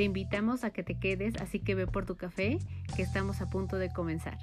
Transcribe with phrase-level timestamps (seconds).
[0.00, 2.56] Te invitamos a que te quedes, así que ve por tu café,
[2.96, 4.38] que estamos a punto de comenzar.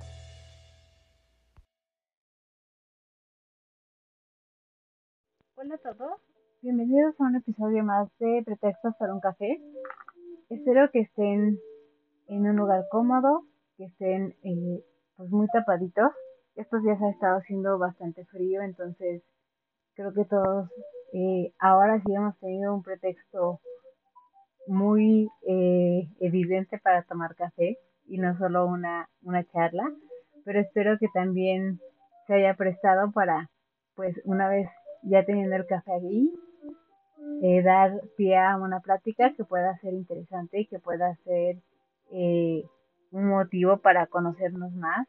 [5.55, 6.21] Hola a todos,
[6.61, 9.59] bienvenidos a un episodio más de Pretextos para un café.
[10.51, 11.57] Espero que estén
[12.27, 13.41] en un lugar cómodo,
[13.77, 16.11] que estén eh, pues muy tapaditos.
[16.55, 19.23] Estos días ha estado haciendo bastante frío, entonces
[19.95, 20.69] creo que todos
[21.13, 23.59] eh, ahora sí hemos tenido un pretexto
[24.67, 29.91] muy eh, evidente para tomar café y no solo una, una charla,
[30.45, 31.79] pero espero que también
[32.25, 33.49] se haya prestado para,
[33.95, 34.69] pues una vez
[35.03, 36.31] ya teniendo el café ahí,
[37.41, 41.57] eh, dar pie a una plática que pueda ser interesante y que pueda ser
[42.11, 42.63] eh,
[43.11, 45.07] un motivo para conocernos más,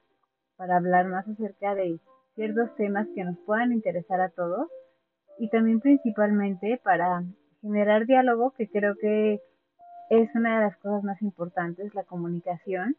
[0.57, 1.99] para hablar más acerca de
[2.35, 4.69] ciertos temas que nos puedan interesar a todos
[5.39, 7.25] y también principalmente para
[7.61, 9.41] generar diálogo, que creo que
[10.11, 12.97] es una de las cosas más importantes, la comunicación,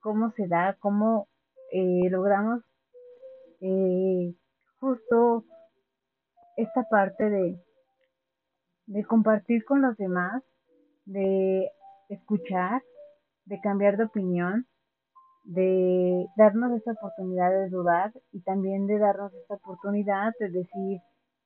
[0.00, 1.28] cómo se da, cómo
[1.72, 2.62] eh, logramos
[3.60, 4.34] eh,
[4.78, 5.44] justo
[6.56, 7.58] esta parte de,
[8.86, 10.42] de compartir con los demás,
[11.06, 11.70] de
[12.08, 12.82] escuchar,
[13.46, 14.66] de cambiar de opinión,
[15.44, 21.00] de darnos esta oportunidad de dudar y también de darnos esta oportunidad de decir,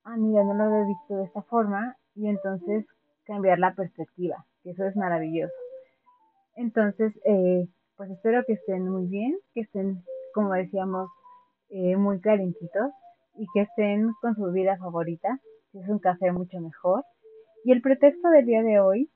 [0.04, 2.86] ah, mira, no lo había visto de esta forma y entonces
[3.25, 5.55] cambiar la perspectiva que eso es maravilloso.
[6.56, 7.66] Entonces, eh,
[7.97, 10.03] pues espero que estén muy bien, que estén,
[10.34, 11.08] como decíamos,
[11.70, 12.91] eh, muy calentitos
[13.36, 15.38] y que estén con su vida favorita,
[15.72, 17.04] que es un café mucho mejor.
[17.65, 19.10] Y el pretexto del día de hoy,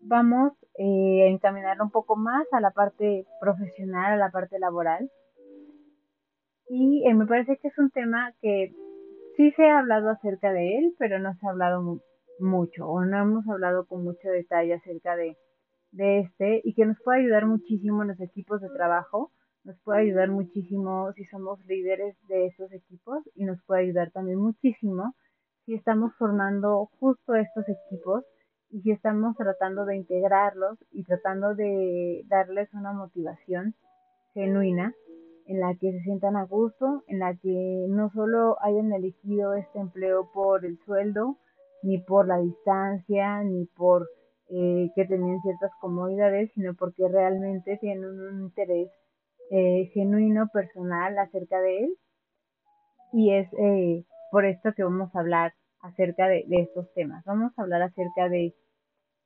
[0.00, 5.10] vamos eh, a encaminarlo un poco más a la parte profesional, a la parte laboral.
[6.70, 8.74] Y me parece que es un tema que
[9.36, 12.00] sí se ha hablado acerca de él, pero no se ha hablado
[12.40, 15.36] mucho o no hemos hablado con mucho detalle acerca de,
[15.92, 19.32] de este y que nos puede ayudar muchísimo en los equipos de trabajo,
[19.64, 24.38] nos puede ayudar muchísimo si somos líderes de esos equipos y nos puede ayudar también
[24.38, 25.14] muchísimo
[25.64, 28.24] si estamos formando justo estos equipos
[28.70, 33.74] y si estamos tratando de integrarlos y tratando de darles una motivación
[34.32, 34.94] genuina
[35.46, 39.78] en la que se sientan a gusto, en la que no solo hayan elegido este
[39.78, 41.38] empleo por el sueldo,
[41.82, 44.08] ni por la distancia, ni por
[44.50, 48.90] eh, que tenían ciertas comodidades, sino porque realmente tienen un interés
[49.50, 51.96] eh, genuino, personal acerca de él.
[53.12, 57.24] Y es eh, por esto que vamos a hablar acerca de, de, estos temas.
[57.24, 58.54] Vamos a hablar acerca de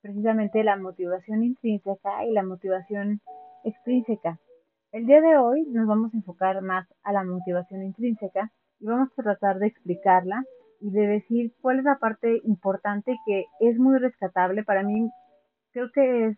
[0.00, 3.20] precisamente la motivación intrínseca y la motivación
[3.64, 4.38] extrínseca.
[4.90, 9.08] El día de hoy nos vamos a enfocar más a la motivación intrínseca y vamos
[9.16, 10.44] a tratar de explicarla
[10.82, 14.64] y de decir cuál es la parte importante que es muy rescatable.
[14.64, 15.10] Para mí
[15.72, 16.36] creo que es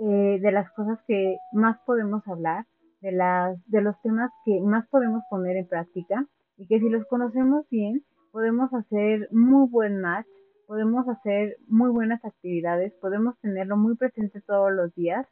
[0.00, 2.66] eh, de las cosas que más podemos hablar,
[3.00, 7.06] de, las, de los temas que más podemos poner en práctica y que si los
[7.06, 10.26] conocemos bien podemos hacer muy buen match,
[10.66, 15.24] podemos hacer muy buenas actividades, podemos tenerlo muy presente todos los días,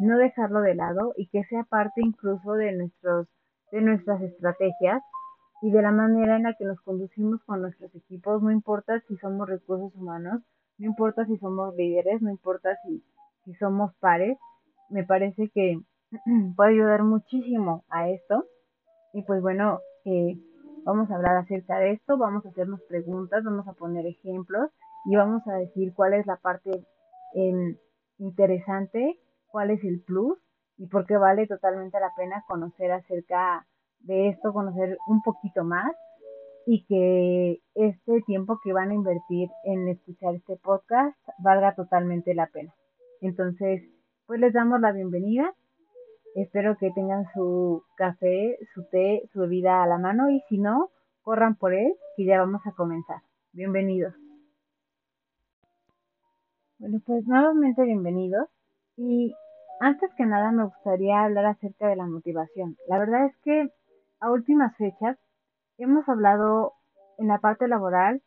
[0.00, 3.28] no dejarlo de lado y que sea parte incluso de nuestros
[3.70, 5.02] de nuestras estrategias
[5.60, 9.16] y de la manera en la que nos conducimos con nuestros equipos, no importa si
[9.16, 10.42] somos recursos humanos,
[10.78, 13.02] no importa si somos líderes, no importa si,
[13.58, 14.38] somos pares,
[14.90, 15.80] me parece que
[16.56, 18.44] puede ayudar muchísimo a esto.
[19.14, 20.38] Y pues bueno, eh,
[20.84, 24.70] vamos a hablar acerca de esto, vamos a hacernos preguntas, vamos a poner ejemplos
[25.06, 26.70] y vamos a decir cuál es la parte
[27.34, 27.78] eh,
[28.18, 30.38] interesante, cuál es el plus
[30.76, 33.66] y por qué vale totalmente la pena conocer acerca
[34.00, 35.94] de esto, conocer un poquito más
[36.66, 42.46] y que este tiempo que van a invertir en escuchar este podcast valga totalmente la
[42.46, 42.74] pena.
[43.20, 43.82] Entonces,
[44.26, 45.54] pues les damos la bienvenida.
[46.34, 50.90] Espero que tengan su café, su té, su bebida a la mano y si no,
[51.22, 53.22] corran por él, que ya vamos a comenzar.
[53.52, 54.14] Bienvenidos.
[56.78, 58.46] Bueno, pues nuevamente bienvenidos.
[58.96, 59.34] Y
[59.80, 62.76] antes que nada me gustaría hablar acerca de la motivación.
[62.88, 63.70] La verdad es que
[64.20, 65.18] a últimas fechas
[65.78, 66.74] hemos hablado
[67.18, 68.22] en la parte laboral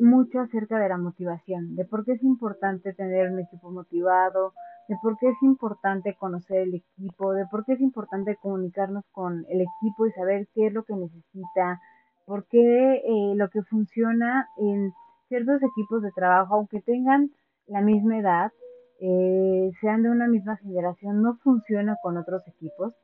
[0.00, 4.52] mucho acerca de la motivación, de por qué es importante tener un equipo motivado,
[4.88, 9.44] de por qué es importante conocer el equipo, de por qué es importante comunicarnos con
[9.48, 11.80] el equipo y saber qué es lo que necesita,
[12.26, 14.92] por qué eh, lo que funciona en
[15.28, 17.30] ciertos equipos de trabajo, aunque tengan
[17.66, 18.52] la misma edad,
[19.00, 22.94] eh, sean de una misma generación, no funciona con otros equipos.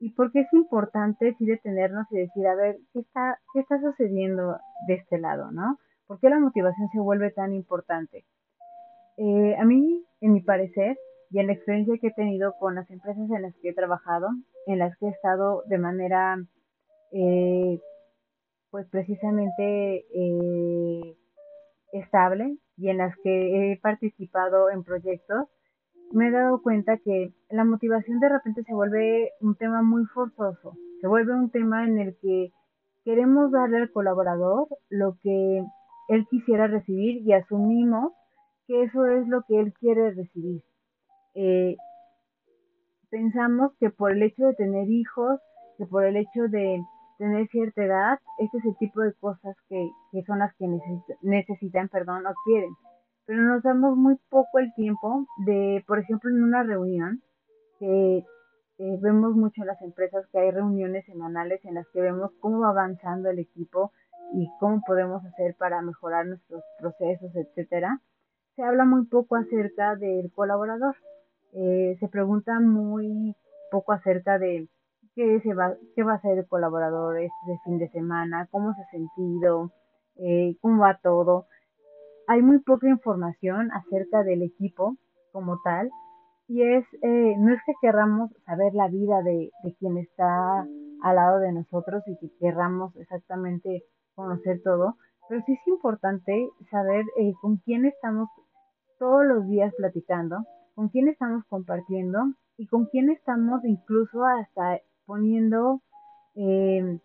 [0.00, 3.78] Y por qué es importante sí detenernos y decir, a ver, ¿qué está, qué está
[3.80, 4.56] sucediendo
[4.88, 5.78] de este lado, no?
[6.06, 8.24] ¿Por qué la motivación se vuelve tan importante?
[9.18, 10.96] Eh, a mí, en mi parecer,
[11.30, 14.28] y en la experiencia que he tenido con las empresas en las que he trabajado,
[14.66, 16.36] en las que he estado de manera,
[17.12, 17.78] eh,
[18.70, 21.16] pues precisamente eh,
[21.92, 25.46] estable y en las que he participado en proyectos,
[26.12, 30.76] me he dado cuenta que la motivación de repente se vuelve un tema muy forzoso,
[31.00, 32.52] se vuelve un tema en el que
[33.04, 35.64] queremos darle al colaborador lo que
[36.08, 38.12] él quisiera recibir y asumimos
[38.66, 40.62] que eso es lo que él quiere recibir.
[41.34, 41.76] Eh,
[43.10, 45.40] pensamos que por el hecho de tener hijos,
[45.78, 46.82] que por el hecho de
[47.18, 50.66] tener cierta edad, este es el tipo de cosas que, que son las que
[51.22, 52.74] necesitan, perdón, o quieren.
[53.30, 57.22] Pero nos damos muy poco el tiempo de, por ejemplo, en una reunión,
[57.78, 58.16] que
[58.78, 62.58] eh, vemos mucho en las empresas que hay reuniones semanales en las que vemos cómo
[62.58, 63.92] va avanzando el equipo
[64.32, 68.00] y cómo podemos hacer para mejorar nuestros procesos, etcétera.
[68.56, 70.96] Se habla muy poco acerca del colaborador.
[71.52, 73.36] Eh, se pregunta muy
[73.70, 74.66] poco acerca de
[75.14, 78.82] qué, se va, qué va a hacer el colaborador este fin de semana, cómo se
[78.82, 79.70] ha sentido,
[80.16, 81.46] eh, cómo va todo.
[82.30, 84.96] Hay muy poca información acerca del equipo
[85.32, 85.90] como tal
[86.46, 89.50] y es eh, no es que querramos saber la vida de,
[89.80, 90.60] quien está
[91.02, 93.82] al lado de nosotros y que querramos exactamente
[94.14, 94.94] conocer todo,
[95.28, 97.04] pero sí es importante saber
[97.40, 98.28] con quién estamos
[99.00, 100.36] todos los días platicando,
[100.76, 105.80] con quién estamos compartiendo y con quién estamos incluso hasta poniendo
[106.36, 107.00] eh,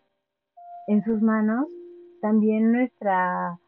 [0.88, 1.66] en sus manos
[2.22, 3.60] también nuestra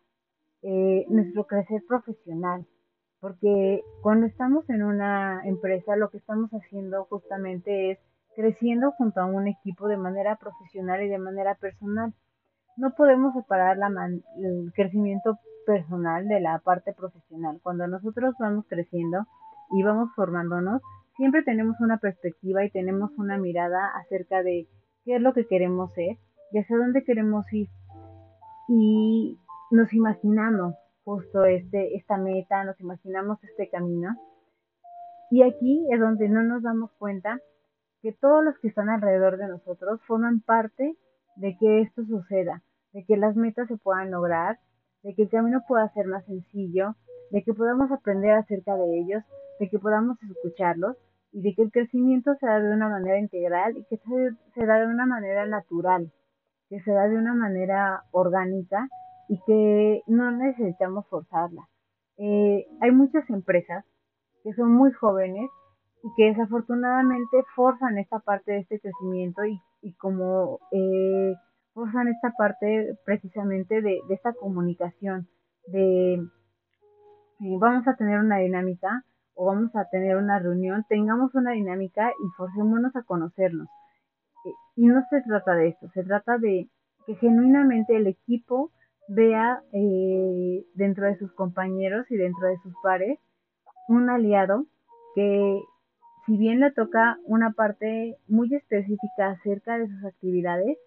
[0.63, 2.65] eh, nuestro crecer profesional
[3.19, 7.99] porque cuando estamos en una empresa lo que estamos haciendo justamente es
[8.35, 12.13] creciendo junto a un equipo de manera profesional y de manera personal
[12.75, 13.77] no podemos separar
[14.37, 19.25] el crecimiento personal de la parte profesional cuando nosotros vamos creciendo
[19.71, 20.81] y vamos formándonos,
[21.15, 24.67] siempre tenemos una perspectiva y tenemos una mirada acerca de
[25.03, 26.17] qué es lo que queremos ser
[26.51, 27.67] y hacia dónde queremos ir.
[28.69, 29.37] Y
[29.71, 34.15] nos imaginamos justo este, esta meta, nos imaginamos este camino.
[35.29, 37.39] Y aquí es donde no nos damos cuenta
[38.01, 40.95] que todos los que están alrededor de nosotros forman parte
[41.35, 42.61] de que esto suceda,
[42.93, 44.59] de que las metas se puedan lograr,
[45.03, 46.95] de que el camino pueda ser más sencillo,
[47.31, 49.23] de que podamos aprender acerca de ellos,
[49.59, 50.97] de que podamos escucharlos
[51.31, 53.97] y de que el crecimiento se da de una manera integral y que
[54.53, 56.11] se, da de una manera natural,
[56.69, 58.87] que se da de una manera orgánica
[59.27, 61.67] y que no necesitamos forzarla.
[62.17, 63.85] Eh, hay muchas empresas
[64.43, 65.49] que son muy jóvenes
[66.03, 71.35] y que desafortunadamente forzan esta parte de este crecimiento y, como eh,
[71.73, 75.27] forzan esta parte precisamente de, de esta comunicación,
[75.67, 76.27] de
[77.39, 79.03] eh, vamos a tener una dinámica
[79.35, 83.67] o vamos a tener una reunión, tengamos una dinámica y forcémonos a conocernos.
[84.45, 86.67] Eh, y no se trata de esto, se trata de
[87.05, 88.71] que genuinamente el equipo
[89.07, 93.19] vea eh, dentro de sus compañeros y dentro de sus pares
[93.87, 94.65] un aliado
[95.15, 95.61] que
[96.25, 100.77] si bien le toca una parte muy específica acerca de sus actividades,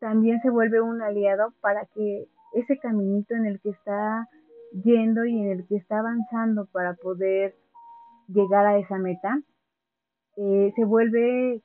[0.00, 4.26] también se vuelve un aliado para que ese caminito en el que está
[4.82, 7.54] yendo y en el que está avanzando para poder
[8.28, 9.40] llegar a esa meta,
[10.36, 11.62] eh, se vuelve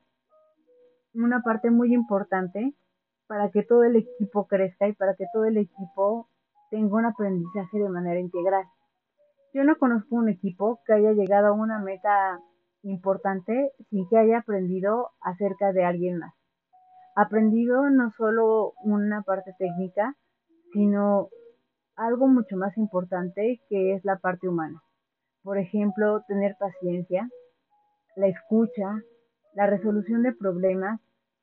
[1.13, 2.74] una parte muy importante
[3.29, 6.27] para que todo el equipo crezca y para que todo el equipo
[6.71, 8.65] tenga un aprendizaje de manera integral.
[9.53, 12.39] Yo no conozco un equipo que haya llegado a una meta
[12.81, 16.33] importante sin que haya aprendido acerca de alguien más.
[17.15, 20.15] Aprendido no solo una parte técnica,
[20.74, 21.29] sino
[21.95, 24.81] algo mucho más importante que es la parte humana.
[25.43, 27.29] Por ejemplo, tener paciencia,
[28.15, 29.03] la escucha,
[29.53, 31.00] la resolución de problemas.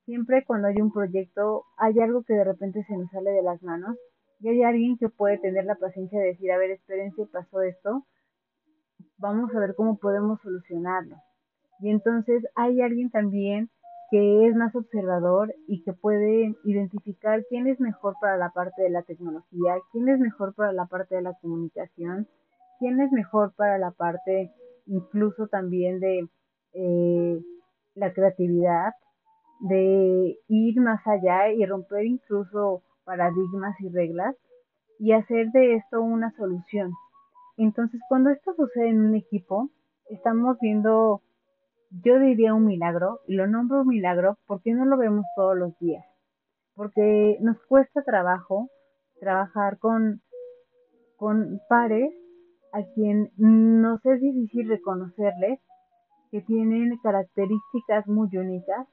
[0.06, 3.60] Siempre cuando hay un proyecto hay algo que de repente se nos sale de las
[3.62, 3.96] manos
[4.38, 8.06] y hay alguien que puede tener la paciencia de decir, a ver, espérense, pasó esto,
[9.18, 11.16] vamos a ver cómo podemos solucionarlo.
[11.80, 13.68] Y entonces hay alguien también
[14.10, 18.90] que es más observador y que puede identificar quién es mejor para la parte de
[18.90, 22.28] la tecnología, quién es mejor para la parte de la comunicación,
[22.78, 24.52] quién es mejor para la parte
[24.86, 26.28] incluso también de
[26.74, 27.40] eh,
[27.94, 28.92] la creatividad,
[29.60, 34.36] de ir más allá y romper incluso paradigmas y reglas
[34.98, 36.92] y hacer de esto una solución.
[37.56, 39.70] Entonces, cuando esto sucede en un equipo,
[40.10, 41.22] estamos viendo,
[42.04, 45.78] yo diría un milagro, y lo nombro un milagro porque no lo vemos todos los
[45.78, 46.04] días,
[46.74, 48.68] porque nos cuesta trabajo
[49.20, 50.20] trabajar con,
[51.16, 52.12] con pares
[52.72, 55.60] a quien nos es difícil reconocerles
[56.30, 58.86] que tienen características muy únicas,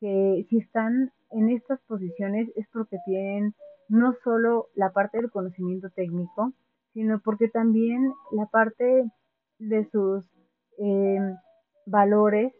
[0.00, 3.54] que si están en estas posiciones es porque tienen
[3.88, 6.52] no solo la parte del conocimiento técnico,
[6.92, 9.10] sino porque también la parte
[9.58, 10.24] de sus
[10.78, 11.34] eh,
[11.86, 12.52] valores,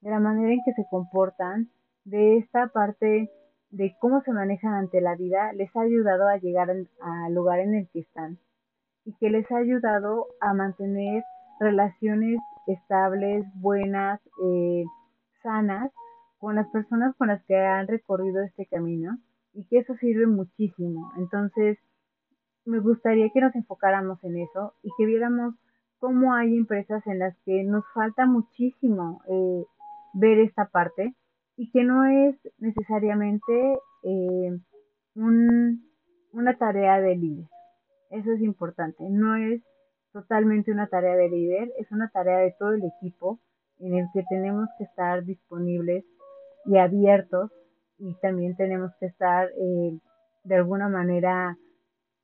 [0.00, 1.70] de la manera en que se comportan,
[2.04, 3.30] de esta parte
[3.70, 7.74] de cómo se manejan ante la vida, les ha ayudado a llegar al lugar en
[7.74, 8.38] el que están
[9.04, 11.24] y que les ha ayudado a mantener
[11.60, 14.84] relaciones estables, buenas, eh,
[15.42, 15.90] sanas
[16.44, 19.16] con las personas con las que han recorrido este camino
[19.54, 21.10] y que eso sirve muchísimo.
[21.16, 21.78] Entonces,
[22.66, 25.54] me gustaría que nos enfocáramos en eso y que viéramos
[25.98, 29.64] cómo hay empresas en las que nos falta muchísimo eh,
[30.12, 31.14] ver esta parte
[31.56, 34.58] y que no es necesariamente eh,
[35.14, 37.46] una tarea de líder.
[38.10, 39.02] Eso es importante.
[39.08, 39.62] No es
[40.12, 43.40] totalmente una tarea de líder, es una tarea de todo el equipo
[43.78, 46.04] en el que tenemos que estar disponibles
[46.66, 47.50] y abiertos
[47.98, 49.98] y también tenemos que estar eh,
[50.44, 51.56] de alguna manera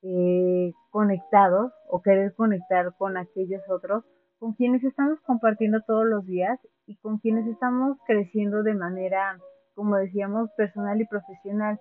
[0.03, 4.03] eh, conectados o querer conectar con aquellos otros
[4.41, 9.37] con quienes estamos compartiendo todos los días y con quienes estamos creciendo de manera,
[9.75, 11.79] como decíamos, personal y profesional.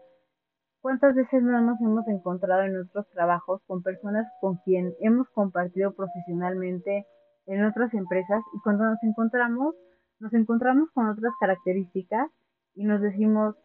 [0.83, 5.95] ¿Cuántas veces no nos hemos encontrado en otros trabajos con personas con quien hemos compartido
[5.95, 7.07] profesionalmente
[7.47, 9.75] en otras empresas y cuando nos encontramos,
[10.19, 12.31] nos encontramos con otras características
[12.75, 13.57] y nos decimos,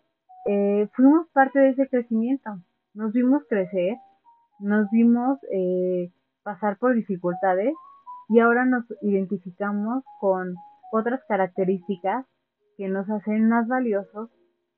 [0.47, 2.57] eh, fuimos parte de ese crecimiento,
[2.93, 3.97] nos vimos crecer,
[4.59, 6.12] nos vimos eh,
[6.43, 7.74] pasar por dificultades
[8.29, 10.55] y ahora nos identificamos con
[10.91, 12.25] otras características
[12.77, 14.29] que nos hacen más valiosos,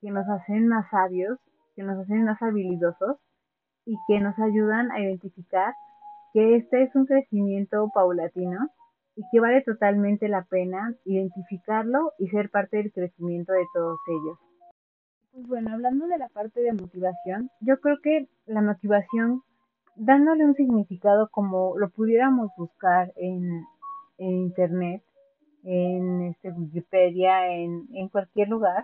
[0.01, 1.39] que nos hacen más sabios,
[1.75, 3.17] que nos hacen más habilidosos
[3.85, 5.73] y que nos ayudan a identificar
[6.33, 8.69] que este es un crecimiento paulatino
[9.17, 14.37] y que vale totalmente la pena identificarlo y ser parte del crecimiento de todos ellos.
[15.33, 19.41] Pues bueno, hablando de la parte de motivación, yo creo que la motivación
[19.95, 23.65] dándole un significado como lo pudiéramos buscar en,
[24.19, 25.03] internet,
[25.63, 28.83] en este, Wikipedia, en, en, cualquier lugar,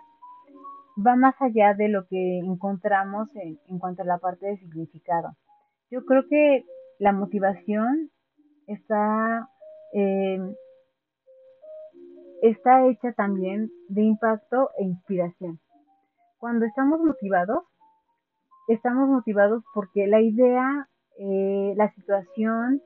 [0.97, 5.35] va más allá de lo que encontramos en, en cuanto a la parte de significado.
[5.91, 6.65] Yo creo que
[6.97, 8.09] la motivación
[8.67, 9.49] está,
[9.93, 10.39] eh,
[12.41, 15.59] está hecha también de impacto e inspiración.
[16.39, 17.63] Cuando estamos motivados,
[18.67, 20.87] estamos motivados porque la idea
[21.19, 22.81] eh, la situación,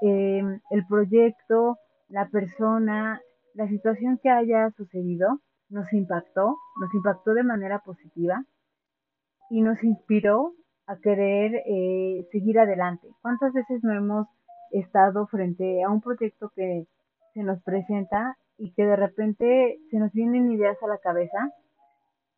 [0.00, 1.76] eh, el proyecto,
[2.08, 3.20] la persona,
[3.54, 8.44] la situación que haya sucedido nos impactó, nos impactó de manera positiva
[9.50, 10.54] y nos inspiró
[10.86, 11.64] a querer
[12.30, 13.08] seguir adelante.
[13.20, 14.28] ¿Cuántas veces no hemos
[14.80, 16.86] estado frente a un proyecto que
[17.34, 21.52] se nos presenta y que de repente se nos vienen ideas a la cabeza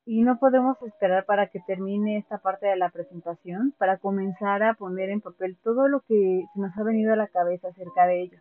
[0.05, 4.75] y no podemos esperar para que termine esta parte de la presentación para comenzar a
[4.75, 8.23] poner en papel todo lo que se nos ha venido a la cabeza acerca de
[8.23, 8.39] ello.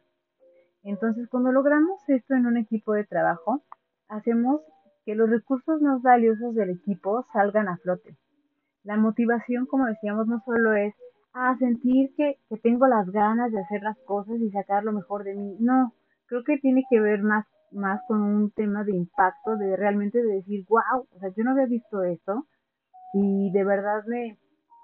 [0.84, 3.62] Entonces, cuando logramos esto en un equipo de trabajo,
[4.08, 4.62] hacemos
[5.06, 8.16] que los recursos más valiosos del equipo salgan a flote.
[8.84, 10.96] La motivación, como decíamos, no solo es
[11.34, 15.24] a sentir que, que tengo las ganas de hacer las cosas y sacar lo mejor
[15.24, 15.58] de mí.
[15.60, 15.94] No,
[16.26, 20.36] creo que tiene que ver más más con un tema de impacto, de realmente de
[20.36, 22.46] decir, wow, o sea, yo no había visto esto
[23.14, 24.38] y de verdad me,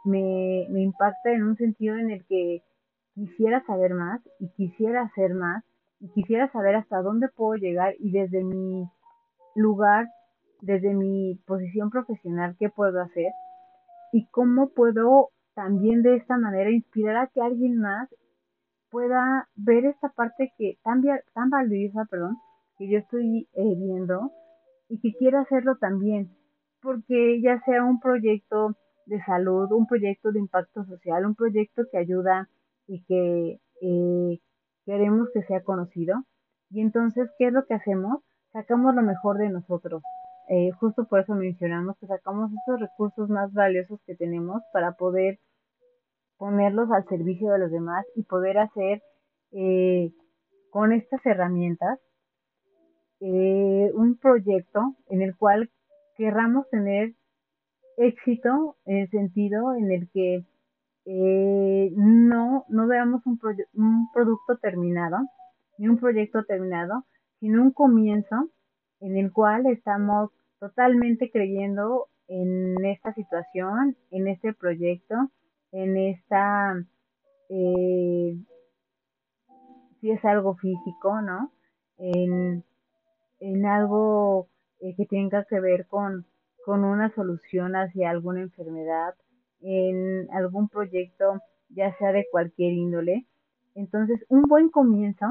[0.06, 2.62] me, me impacta en un sentido en el que
[3.16, 5.64] quisiera saber más y quisiera hacer más
[6.00, 8.86] y quisiera saber hasta dónde puedo llegar y desde mi
[9.56, 10.08] lugar,
[10.62, 13.32] desde mi posición profesional, qué puedo hacer
[14.12, 18.10] y cómo puedo también de esta manera inspirar a que alguien más
[18.90, 21.02] pueda ver esta parte que tan,
[21.34, 22.38] tan valiosa, perdón,
[22.78, 24.32] que yo estoy eh, viendo
[24.90, 26.30] y que quiera hacerlo también,
[26.82, 31.98] porque ya sea un proyecto de salud, un proyecto de impacto social, un proyecto que
[31.98, 32.50] ayuda
[32.88, 34.40] y que eh,
[34.86, 36.24] queremos que sea conocido.
[36.70, 38.24] Y entonces, ¿qué es lo que hacemos?
[38.52, 40.04] Sacamos lo mejor de nosotros.
[40.50, 45.40] Eh, justo por eso mencionamos que sacamos esos recursos más valiosos que tenemos para poder
[46.38, 49.02] ponerlos al servicio de los demás y poder hacer
[50.72, 52.00] con estas herramientas
[53.26, 55.70] eh, un proyecto en el cual
[56.18, 57.14] querramos tener
[57.96, 60.44] éxito en el sentido en el que
[61.06, 63.40] eh, no, no veamos un,
[63.76, 65.20] un producto terminado,
[65.78, 67.06] ni un proyecto terminado,
[67.40, 68.50] sino un comienzo
[69.04, 75.16] en el cual estamos totalmente creyendo en esta situación, en este proyecto,
[75.74, 76.82] en esta,
[77.50, 78.38] eh,
[80.00, 81.52] si es algo físico, ¿no?
[81.98, 82.64] En,
[83.42, 84.48] en algo
[84.80, 86.26] eh, que tenga que ver con,
[86.66, 89.16] con una solución hacia alguna enfermedad,
[89.60, 93.26] en algún proyecto, ya sea de cualquier índole.
[93.76, 95.26] Entonces, un buen comienzo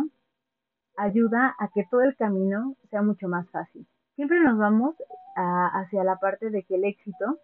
[0.96, 3.87] ayuda a que todo el camino sea mucho más fácil.
[4.14, 4.94] Siempre nos vamos
[5.34, 7.38] hacia la parte de que el éxito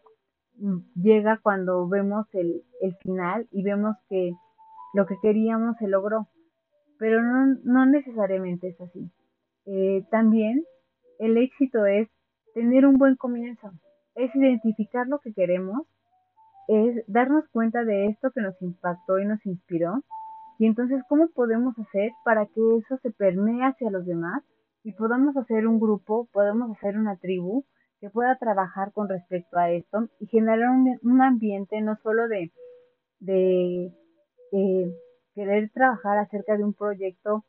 [0.59, 2.63] mm, llega cuando vemos el,
[3.01, 4.35] final y vemos que
[4.95, 6.29] lo que queríamos se logró,
[6.99, 9.11] pero no, no necesariamente es así.
[9.67, 10.65] Eh, también
[11.19, 12.09] el éxito es
[12.55, 13.71] tener un buen comienzo,
[14.15, 15.87] es identificar lo que queremos,
[16.69, 20.03] es darnos cuenta de esto que nos impactó y nos inspiró,
[20.59, 24.43] y entonces cómo podemos hacer para que eso se permee hacia los demás
[24.83, 27.65] y podamos hacer un grupo, podemos hacer una tribu
[28.01, 30.71] que pueda trabajar con respecto a esto y generar
[31.03, 32.53] un, ambiente no solo de,
[33.21, 33.93] de
[35.35, 37.45] querer trabajar acerca de un proyecto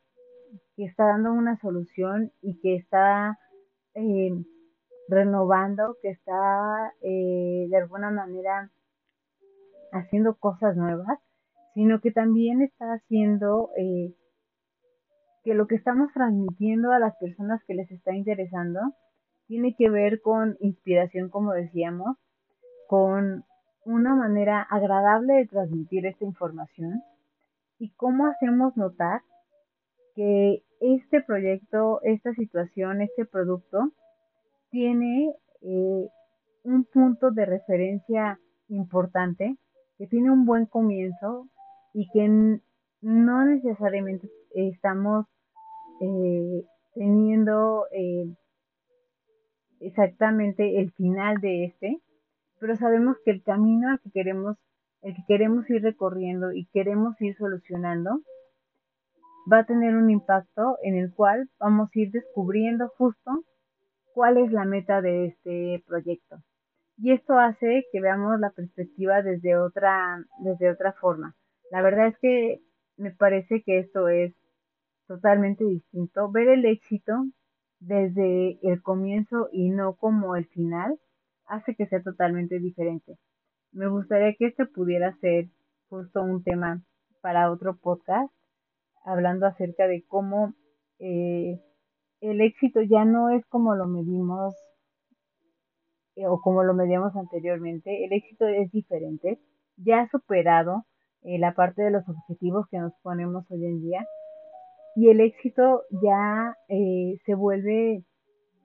[0.76, 3.38] que está dando una solución y que está
[3.94, 4.30] eh,
[5.08, 8.70] renovando, que está eh, de alguna manera
[9.92, 11.18] haciendo cosas nuevas,
[11.74, 14.14] sino que también está haciendo eh,
[15.44, 18.80] que lo que estamos transmitiendo a las personas que les está interesando
[19.46, 22.16] tiene que ver con inspiración, como decíamos,
[22.88, 23.44] con
[23.84, 27.02] una manera agradable de transmitir esta información
[27.78, 29.22] y cómo hacemos notar
[30.14, 33.90] que este proyecto, esta situación, este producto
[34.70, 36.08] tiene eh,
[36.62, 39.56] un punto de referencia importante,
[39.98, 41.48] que tiene un buen comienzo
[41.92, 42.60] y que
[43.00, 45.26] no necesariamente estamos
[46.00, 48.34] eh, teniendo eh,
[49.80, 52.00] exactamente el final de este,
[52.58, 54.56] pero sabemos que el camino al que queremos,
[55.02, 58.20] el que queremos ir recorriendo y queremos ir solucionando,
[59.50, 63.44] va a tener un impacto en el cual vamos a ir descubriendo justo
[64.12, 66.36] cuál es la meta de este proyecto.
[66.98, 71.34] Y esto hace que veamos la perspectiva desde otra, desde otra forma.
[71.70, 72.60] La verdad es que
[72.96, 74.34] me parece que esto es
[75.06, 76.30] totalmente distinto.
[76.30, 77.12] Ver el éxito
[77.78, 80.98] desde el comienzo y no como el final
[81.46, 83.16] hace que sea totalmente diferente.
[83.72, 85.46] Me gustaría que este pudiera ser
[85.88, 86.82] justo un tema
[87.20, 88.32] para otro podcast
[89.04, 90.54] hablando acerca de cómo
[90.98, 91.60] eh,
[92.20, 94.54] el éxito ya no es como lo medimos
[96.16, 99.40] eh, o como lo medíamos anteriormente, el éxito es diferente,
[99.76, 100.84] ya superado
[101.22, 104.06] eh, la parte de los objetivos que nos ponemos hoy en día
[104.96, 108.04] y el éxito ya se vuelve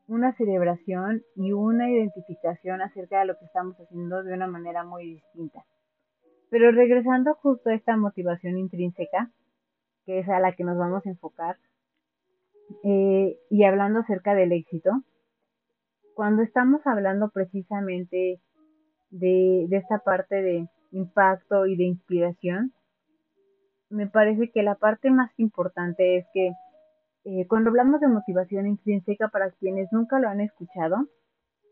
[0.08, 5.06] una celebración y una identificación acerca de lo que estamos haciendo de una manera muy
[5.06, 5.66] distinta.
[6.50, 9.32] Pero regresando justo a esta motivación intrínseca,
[10.06, 11.58] que es a la que nos vamos a enfocar,
[12.84, 14.92] eh, y hablando acerca del éxito,
[16.14, 18.40] cuando estamos hablando precisamente
[19.10, 22.74] de, esta parte de impacto y de inspiración,
[23.90, 26.52] me parece que la parte más importante es que
[27.26, 31.08] eh, cuando hablamos de motivación intrínseca, para quienes nunca lo han escuchado,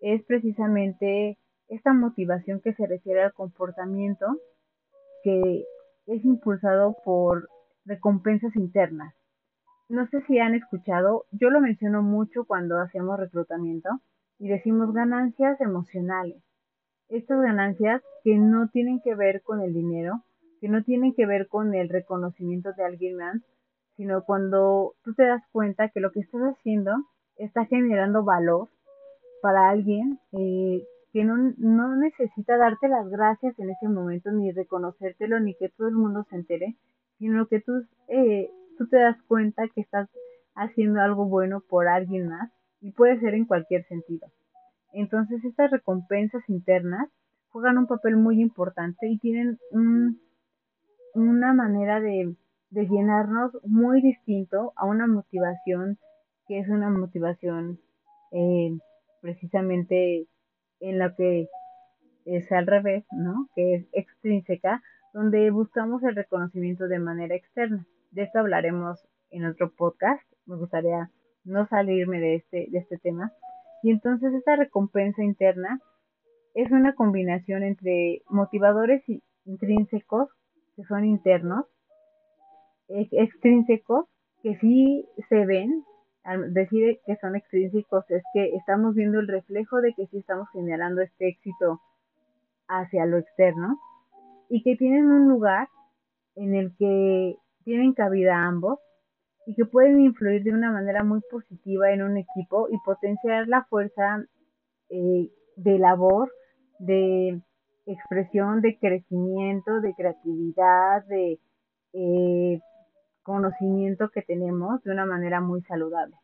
[0.02, 4.26] es precisamente esta motivación que se refiere al comportamiento
[5.24, 5.66] que
[6.08, 7.48] es impulsado por
[7.86, 9.14] recompensas internas.
[9.90, 13.90] No sé si han escuchado, yo lo menciono mucho cuando hacemos reclutamiento
[14.40, 16.42] y decimos ganancias emocionales.
[17.10, 20.24] Estas ganancias que no tienen que ver con el dinero,
[20.62, 23.42] que no tienen que ver con el reconocimiento de alguien más,
[23.96, 26.92] sino cuando tú te das cuenta que lo que estás haciendo
[27.38, 28.70] está generando valor
[29.42, 35.54] para alguien eh, que no, necesita darte las gracias en ese momento, ni reconocértelo, ni
[35.54, 36.76] que todo el mundo se entere,
[37.20, 40.10] sino que tú, eh, tú te das cuenta que estás
[40.56, 44.28] haciendo algo bueno por alguien más y puede ser en cualquier sentido.
[44.94, 47.10] Entonces estas recompensas internas
[47.50, 50.22] juegan un papel muy importante y tienen un,
[51.14, 52.36] una manera de,
[52.72, 56.00] llenarnos muy distinto a una motivación
[56.48, 57.80] que es una motivación
[58.32, 58.76] eh,
[59.22, 60.28] precisamente
[60.80, 61.48] en la que
[62.26, 63.48] es al revés, ¿no?
[63.56, 64.82] Que es extrínseca,
[65.14, 67.86] donde buscamos el reconocimiento de manera externa.
[68.12, 70.24] De esto hablaremos en otro podcast.
[70.46, 71.12] Me gustaría
[71.44, 73.32] no salirme de este, de este tema.
[73.84, 75.80] Y entonces esta recompensa interna
[76.56, 79.04] es una combinación entre motivadores
[79.46, 80.30] intrínsecos,
[80.76, 81.66] que son internos,
[82.88, 84.06] extrínsecos,
[84.42, 85.84] que sí se ven,
[86.24, 90.48] al decir que son extrínsecos es que estamos viendo el reflejo de que sí estamos
[90.54, 91.82] generando este éxito
[92.70, 93.78] hacia lo externo
[94.50, 95.68] y que tienen un lugar
[96.36, 98.80] en el que tienen cabida ambos
[99.46, 103.64] y que pueden influir de una manera muy positiva en un equipo y potenciar la
[103.66, 104.24] fuerza
[104.90, 106.32] eh, de labor,
[106.80, 107.42] de
[107.86, 111.40] expresión, de crecimiento, de creatividad, de
[111.94, 112.62] eh,
[113.24, 116.16] conocimiento que tenemos de una manera muy saludable.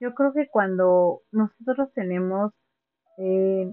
[0.00, 2.52] Yo creo que cuando nosotros tenemos
[3.18, 3.72] eh,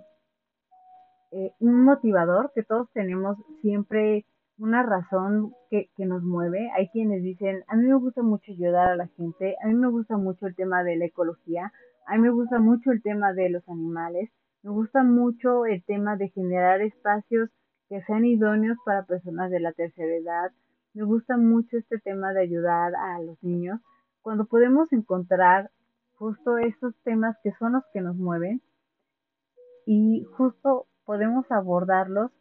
[1.59, 4.25] un motivador, que todos tenemos siempre
[4.57, 6.71] una razón que, que, nos mueve.
[6.75, 9.89] Hay quienes dicen, a mí me gusta mucho ayudar a la gente, a mí me
[9.89, 11.73] gusta mucho el tema de la ecología,
[12.07, 14.29] a mí me gusta mucho el tema de los animales,
[14.63, 17.49] me gusta mucho el tema de generar espacios
[17.89, 20.51] que sean idóneos para personas de la tercera edad,
[20.93, 23.81] me gusta mucho este tema de ayudar a los niños.
[24.21, 25.69] Cuando podemos encontrar
[26.17, 28.61] justo esos temas que son los que nos mueven
[29.85, 32.31] y justo podemos abordarlos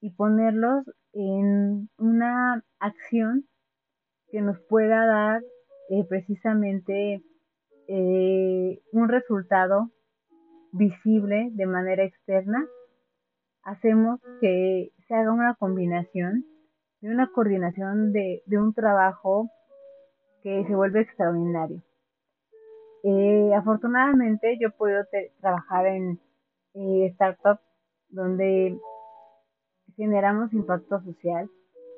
[0.00, 3.44] y ponerlos en una acción
[4.30, 5.42] que nos pueda dar
[5.90, 7.22] eh, precisamente
[7.88, 9.90] eh, un resultado
[10.72, 12.66] visible de manera externa,
[13.62, 16.44] hacemos que se haga una combinación
[17.00, 19.50] de una coordinación de, un trabajo
[20.42, 21.82] que se vuelve extraordinario.
[23.04, 25.04] Eh, afortunadamente yo puedo
[25.40, 26.20] trabajar en
[27.14, 27.62] startups
[28.10, 28.78] donde
[29.98, 31.50] generamos impacto social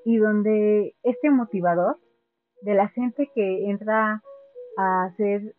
[0.07, 1.99] y donde este motivador
[2.63, 4.23] de la gente que entra
[4.79, 5.55] a hacer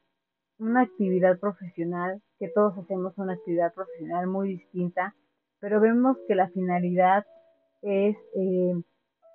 [0.57, 5.15] una actividad profesional, que todos hacemos una actividad profesional muy distinta,
[5.59, 7.25] pero vemos que la finalidad
[7.83, 8.73] es, eh,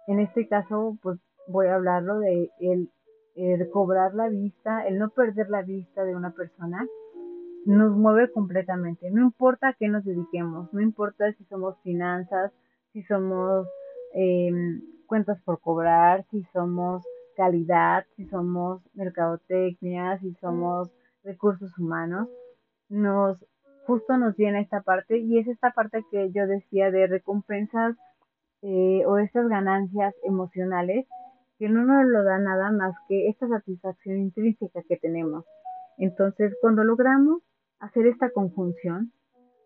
[0.08, 2.90] en este caso, pues voy a hablarlo de el,
[3.36, 6.84] el cobrar la vista, el no perder la vista de una persona,
[7.66, 9.10] nos mueve completamente.
[9.12, 12.52] No importa a qué nos dediquemos, no importa si somos finanzas,
[12.96, 13.68] si somos
[14.14, 14.50] eh,
[15.04, 17.04] cuentas por cobrar, si somos
[17.36, 20.88] calidad, si somos mercadotecnia, si somos
[21.22, 22.26] recursos humanos,
[22.88, 23.36] nos
[23.86, 27.96] justo nos viene esta parte y es esta parte que yo decía de recompensas
[28.62, 31.06] eh, o estas ganancias emocionales
[31.58, 35.44] que no nos lo da nada más que esta satisfacción intrínseca que tenemos.
[35.98, 37.42] Entonces, cuando logramos
[37.78, 39.12] hacer esta conjunción,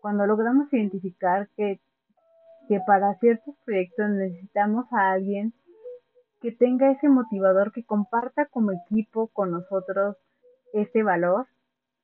[0.01, 1.79] cuando logramos identificar que
[2.71, 5.51] que para ciertos proyectos necesitamos a alguien
[6.39, 10.15] que tenga ese motivador, que comparta como equipo con nosotros
[10.71, 11.47] ese valor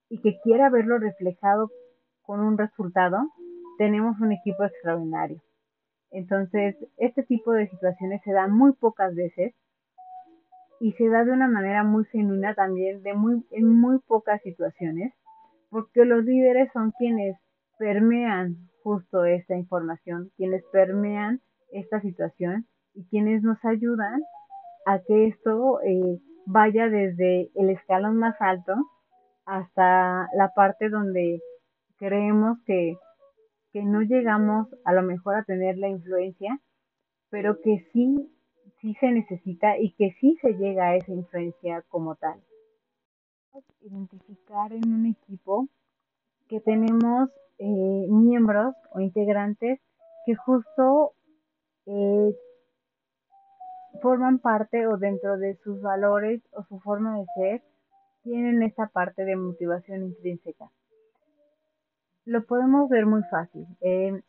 [0.09, 1.71] y que quiera verlo reflejado
[2.21, 3.29] con un resultado,
[3.77, 5.41] tenemos un equipo extraordinario.
[6.11, 9.55] Entonces, este tipo de situaciones se dan muy pocas veces
[10.81, 15.13] y se da de una manera muy genuina también de muy, en muy pocas situaciones,
[15.69, 17.37] porque los líderes son quienes
[17.77, 24.21] permean justo esta información, quienes permean esta situación y quienes nos ayudan
[24.85, 28.73] a que esto eh, vaya desde el escalón más alto
[29.45, 31.41] hasta la parte donde
[31.97, 32.97] creemos que,
[33.71, 36.59] que no llegamos a lo mejor a tener la influencia,
[37.29, 38.31] pero que sí,
[38.79, 42.39] sí se necesita y que sí se llega a esa influencia como tal.
[43.81, 45.67] Identificar en un equipo
[46.47, 47.29] que tenemos
[47.59, 49.79] eh, miembros o integrantes
[50.25, 51.13] que justo
[51.85, 52.35] eh,
[54.01, 57.63] forman parte o dentro de sus valores o su forma de ser
[58.23, 60.69] tienen esta parte de motivación intrínseca.
[62.25, 63.65] Lo podemos ver muy fácil.
[63.81, 64.21] Eh,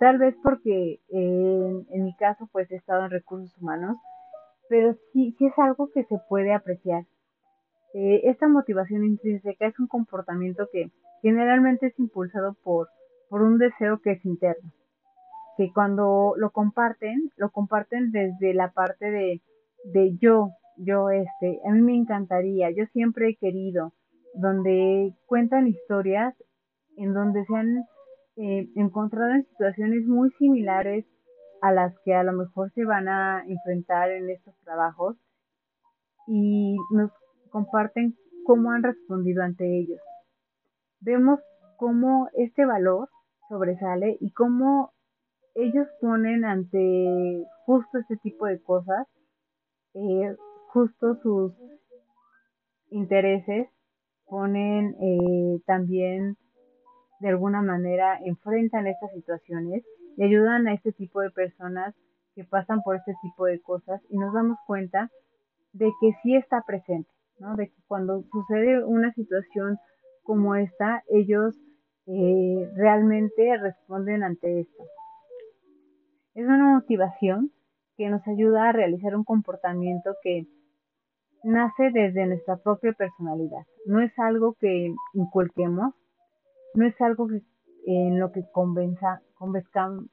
[0.00, 3.96] tal vez porque en mi caso pues he estado en recursos humanos,
[4.68, 7.04] pero sí, sí es algo que se puede apreciar.
[7.92, 10.90] esta motivación intrínseca es un comportamiento que
[11.22, 12.88] generalmente es impulsado por,
[13.30, 14.72] por un deseo que es interno,
[15.56, 19.40] que cuando lo comparten, lo comparten desde la parte de,
[19.84, 23.92] de yo, yo este, a mí me encantaría, yo siempre he querido,
[24.34, 26.34] donde cuentan historias
[26.96, 27.84] en donde se han
[28.36, 31.06] eh, encontrado en situaciones muy similares
[31.60, 35.16] a las que a lo mejor se van a enfrentar en estos trabajos
[36.26, 37.12] y nos
[37.50, 40.00] comparten cómo han respondido ante ellos
[41.02, 41.40] vemos
[41.76, 43.08] cómo este valor
[43.48, 44.92] sobresale y cómo
[45.54, 49.06] ellos ponen ante justo este tipo de cosas,
[49.94, 50.34] eh,
[50.68, 51.52] justo sus
[52.90, 53.68] intereses,
[54.26, 56.36] ponen eh, también
[57.20, 59.84] de alguna manera, enfrentan estas situaciones
[60.16, 61.94] y ayudan a este tipo de personas
[62.34, 65.08] que pasan por este tipo de cosas y nos damos cuenta
[65.72, 67.54] de que sí está presente, ¿no?
[67.54, 69.78] De que cuando sucede una situación
[70.22, 71.56] como esta, ellos
[72.06, 74.84] eh, realmente responden ante esto.
[76.34, 77.52] Es una motivación
[77.96, 80.46] que nos ayuda a realizar un comportamiento que
[81.44, 83.64] nace desde nuestra propia personalidad.
[83.86, 85.94] No es algo que inculquemos,
[86.74, 87.42] no es algo que
[87.86, 90.08] en lo que convenza, convenzcan,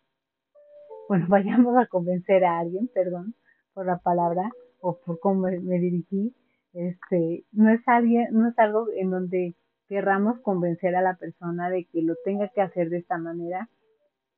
[1.08, 3.36] bueno, vayamos a convencer a alguien, perdón
[3.74, 4.50] por la palabra
[4.82, 6.34] o por cómo me dirigí,
[6.74, 9.56] este, no es alguien, no es algo en donde
[9.90, 13.68] querramos convencer a la persona de que lo tenga que hacer de esta manera,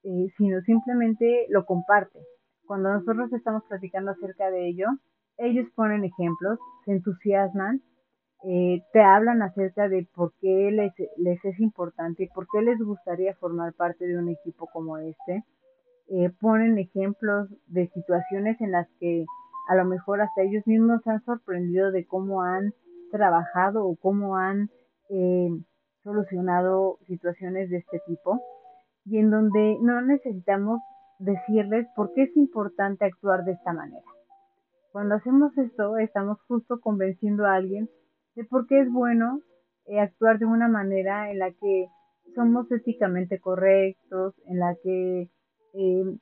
[0.04, 2.20] eh, sino simplemente lo comparte.
[2.66, 4.88] Cuando nosotros estamos platicando acerca de ello,
[5.38, 7.82] ellos ponen ejemplos, se entusiasman,
[8.44, 13.36] eh, te hablan acerca de por qué les, es importante y por qué les gustaría
[13.36, 15.44] formar parte de un equipo como este.
[16.08, 19.26] Eh, ponen ejemplos de situaciones en las que
[19.68, 22.74] a lo mejor hasta ellos mismos se han sorprendido de cómo han
[23.12, 24.70] trabajado o cómo han
[26.04, 28.40] solucionado situaciones de este tipo
[29.06, 30.80] y en donde no necesitamos
[31.20, 34.06] decirles por qué es importante actuar de esta manera.
[34.92, 37.90] Cuando hacemos esto, estamos justo convenciendo a alguien
[38.36, 39.42] de por qué es bueno
[39.86, 41.88] eh, actuar de una manera en la que
[42.36, 45.30] somos éticamente correctos, en la que
[45.74, 46.18] eh,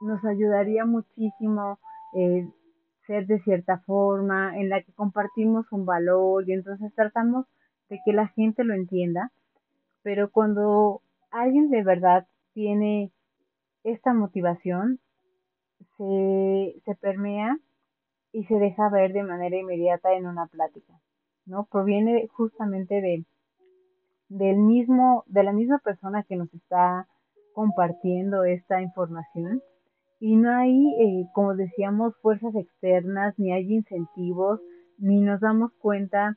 [0.00, 1.78] nos ayudaría muchísimo
[2.16, 2.46] eh,
[3.06, 7.46] ser de cierta forma, en la que compartimos un valor y entonces tratamos
[7.88, 9.30] de que la gente lo entienda,
[10.02, 13.12] pero cuando alguien de verdad tiene
[13.82, 15.00] esta motivación,
[15.96, 17.58] se, se permea
[18.32, 20.94] y se deja ver de manera inmediata en una plática,
[21.46, 21.66] ¿no?
[21.66, 23.24] Proviene justamente de
[24.28, 27.06] del mismo de la misma persona que nos está
[27.52, 29.62] compartiendo esta información
[30.20, 34.60] y no hay, eh, como decíamos, fuerzas externas, ni hay incentivos,
[34.98, 36.36] ni nos damos cuenta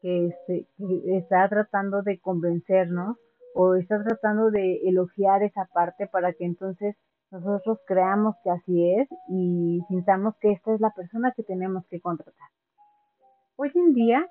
[0.00, 3.16] que, este, que está tratando de convencernos
[3.54, 6.96] o está tratando de elogiar esa parte para que entonces
[7.30, 12.00] nosotros creamos que así es y sintamos que esta es la persona que tenemos que
[12.00, 12.48] contratar.
[13.56, 14.26] Hoy en día,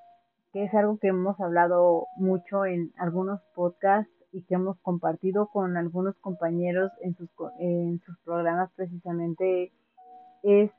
[0.54, 5.78] que es algo que hemos hablado mucho en algunos podcasts y que hemos compartido con
[5.78, 7.28] algunos compañeros en sus,
[7.60, 9.72] en sus programas precisamente
[10.44, 10.70] es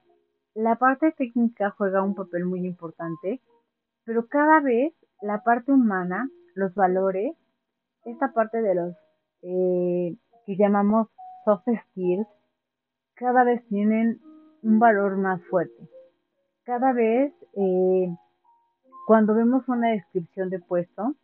[0.55, 3.41] la parte técnica juega un papel muy importante,
[4.05, 7.35] pero cada vez la parte humana, los valores,
[8.05, 8.95] esta parte de los
[9.43, 10.17] eh,
[10.47, 11.09] que llamamos
[11.45, 12.29] soft skills,
[13.15, 14.21] cada vez tienen
[14.63, 15.89] un valor más fuerte.
[16.63, 18.09] Cada vez eh,
[19.09, 21.15] cuando vemos una descripción de puesto,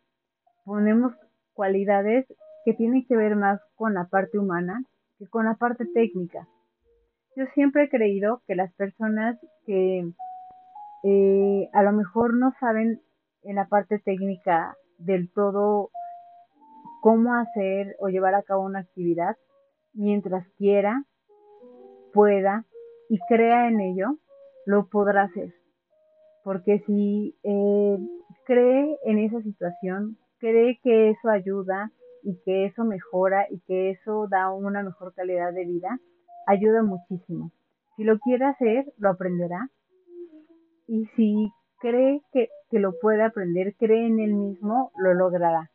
[0.65, 1.13] ponemos
[1.55, 2.27] cualidades
[2.65, 4.83] que tienen que ver más con la parte humana
[5.17, 6.47] que con la parte técnica.
[7.35, 10.05] Yo siempre he creído que las personas que
[11.03, 13.01] eh, a lo mejor no saben
[13.43, 15.89] en la parte técnica del todo
[17.01, 19.35] cómo hacer o llevar a cabo una actividad,
[19.93, 21.03] mientras quiera,
[22.13, 22.65] pueda
[23.09, 24.17] y crea en ello,
[24.65, 25.53] lo podrá hacer.
[26.43, 27.97] Porque si eh,
[28.45, 34.27] cree en esa situación, cree que eso ayuda y que eso mejora y que eso
[34.29, 35.99] da una mejor calidad de vida,
[36.45, 37.51] ayuda muchísimo.
[37.95, 39.69] Si lo quiere hacer, lo aprenderá.
[40.87, 45.71] Y si cree que, que lo puede aprender, cree en él mismo, lo logrará.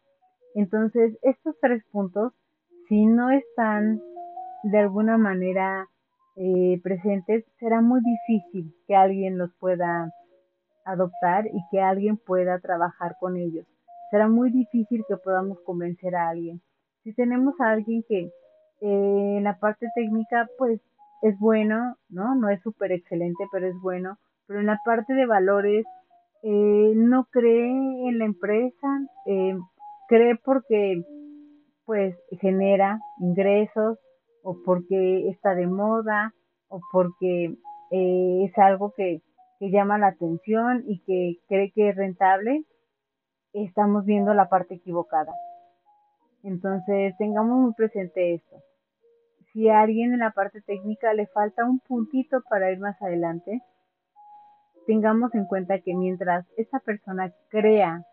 [0.54, 2.33] Entonces, estos tres puntos,
[2.88, 4.00] si no están
[4.62, 5.88] de alguna manera
[6.37, 10.12] eh, presentes, será muy difícil que alguien los pueda
[10.85, 13.66] adoptar y que alguien pueda trabajar con ellos
[14.11, 16.61] será muy difícil que podamos convencer a alguien.
[17.05, 18.31] Si tenemos a alguien que
[18.81, 20.81] eh, en la parte técnica, pues
[21.23, 22.35] es bueno, ¿no?
[22.35, 24.18] No es súper excelente, pero es bueno.
[24.46, 25.85] Pero en la parte de valores,
[26.42, 28.88] eh, no cree en la empresa,
[29.27, 29.57] eh,
[30.09, 31.03] cree porque
[31.85, 33.99] pues genera ingresos
[34.42, 36.33] o porque está de moda
[36.68, 37.57] o porque
[37.90, 39.20] es algo que,
[39.59, 42.64] que llama la atención y que cree que es rentable,
[43.52, 45.32] estamos viendo la parte equivocada.
[46.42, 48.56] Entonces, tengamos muy presente esto.
[49.52, 53.60] Si a alguien en la parte técnica le falta un puntito para ir más adelante,
[54.86, 58.04] tengamos en cuenta que mientras esa persona crea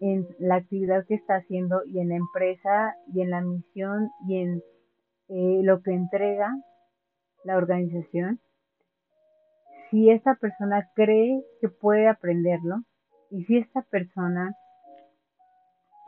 [0.00, 4.38] en la actividad que está haciendo y en la empresa y en la misión y
[4.38, 4.62] en
[5.28, 6.50] eh, lo que entrega
[7.44, 8.40] la organización,
[9.90, 12.82] si esta persona cree que puede aprenderlo,
[13.32, 14.56] Y si esta persona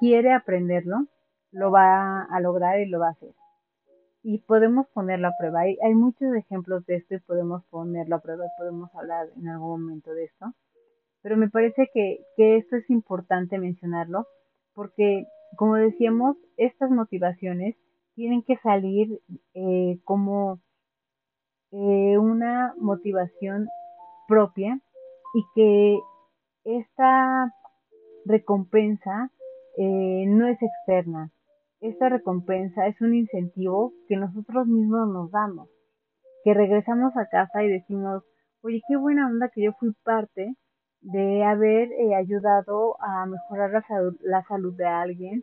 [0.03, 1.07] quiere aprenderlo,
[1.53, 3.33] lo va a lograr y lo va a hacer.
[4.25, 5.61] Y podemos ponerlo a prueba.
[5.61, 9.47] Hay, hay muchos ejemplos de esto y podemos ponerlo a prueba y podemos hablar en
[9.47, 10.47] algún momento de esto.
[11.23, 14.27] Pero me parece que, que esto es importante mencionarlo
[14.75, 15.25] porque,
[15.57, 17.77] como decíamos, estas motivaciones
[18.17, 19.21] tienen que salir
[19.55, 20.59] eh, como
[21.71, 23.69] eh, una motivación
[24.27, 24.81] propia
[25.33, 26.01] y que
[26.65, 27.55] esta
[28.25, 29.31] recompensa
[29.79, 31.31] eh, no es externa.
[31.81, 35.69] Esta recompensa es un incentivo que nosotros mismos nos damos,
[36.45, 38.23] que regresamos a casa y decimos,
[38.63, 40.55] oye, qué buena onda que yo fui parte
[41.01, 45.43] de haber eh, ayudado a mejorar la salud, la salud de alguien,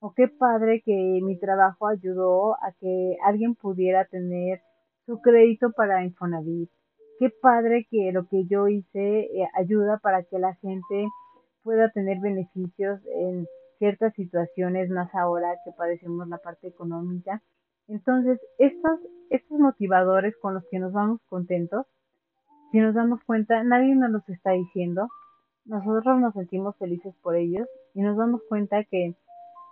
[0.00, 4.60] o qué padre que mi trabajo ayudó a que alguien pudiera tener
[5.06, 6.70] su crédito para Infonavit.
[7.18, 11.08] Qué padre que lo que yo hice eh, ayuda para que la gente
[11.62, 13.46] pueda tener beneficios en
[13.78, 17.42] ciertas situaciones, más ahora que padecemos la parte económica.
[17.86, 21.86] Entonces, estos, estos motivadores con los que nos vamos contentos,
[22.70, 25.08] si nos damos cuenta, nadie nos los está diciendo.
[25.64, 29.14] Nosotros nos sentimos felices por ellos y nos damos cuenta que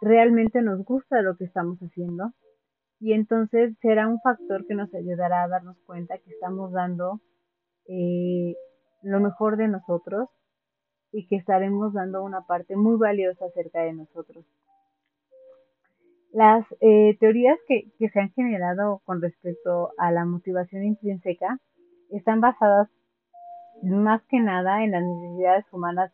[0.01, 2.33] realmente nos gusta lo que estamos haciendo.
[3.01, 7.21] Y entonces será un factor que nos ayudará a darnos cuenta que estamos dando
[7.87, 8.57] eh,
[9.03, 10.29] lo mejor de nosotros
[11.13, 14.45] y que estaremos dando una parte muy valiosa acerca de nosotros.
[16.33, 21.59] Las eh, teorías que, que, se han generado con respecto a la motivación intrínseca
[22.11, 22.89] están basadas
[23.83, 26.13] más que nada en las necesidades humanas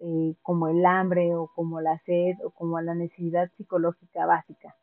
[0.00, 4.74] eh, como el hambre o como la sed o como la necesidad psicológica básica.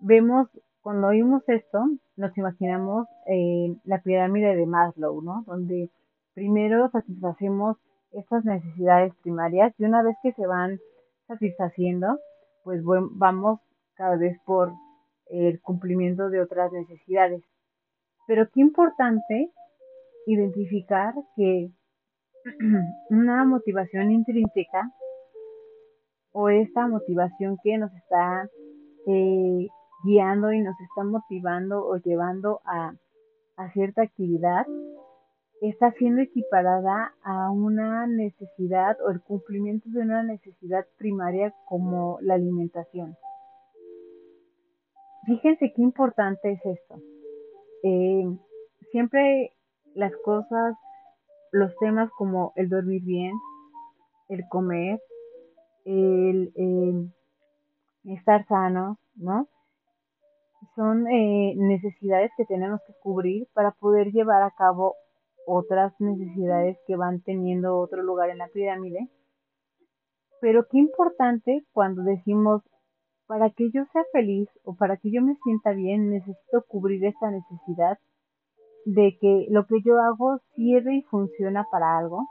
[0.00, 0.48] Vemos,
[0.80, 1.84] cuando oímos esto,
[2.16, 5.44] nos imaginamos eh, la pirámide de Maslow, ¿no?
[5.46, 5.90] Donde
[6.34, 7.78] primero satisfacemos
[8.12, 10.78] estas necesidades primarias y una vez que se van
[11.26, 12.18] satisfaciendo,
[12.64, 13.60] pues vamos
[13.94, 14.72] cada vez por
[15.26, 17.42] el cumplimiento de otras necesidades.
[18.26, 19.50] Pero qué importante
[20.26, 21.70] identificar que
[23.10, 24.90] una motivación intrínseca
[26.32, 28.48] o esta motivación que nos está
[29.06, 29.66] eh,
[30.04, 32.92] guiando y nos está motivando o llevando a,
[33.56, 34.66] a cierta actividad
[35.60, 42.34] está siendo equiparada a una necesidad o el cumplimiento de una necesidad primaria como la
[42.34, 43.16] alimentación.
[45.26, 47.02] Fíjense qué importante es esto.
[47.82, 48.24] Eh,
[48.92, 49.52] siempre
[49.94, 50.74] las cosas,
[51.52, 53.32] los temas como el dormir bien,
[54.28, 55.00] el comer,
[55.84, 59.48] el eh, estar sanos, ¿no?
[60.74, 64.94] Son eh, necesidades que tenemos que cubrir para poder llevar a cabo
[65.48, 69.08] otras necesidades que van teniendo otro lugar en la pirámide.
[70.40, 72.62] Pero qué importante cuando decimos,
[73.26, 77.30] para que yo sea feliz o para que yo me sienta bien, necesito cubrir esta
[77.30, 77.98] necesidad
[78.84, 82.26] de que lo que yo hago sirve y funciona para algo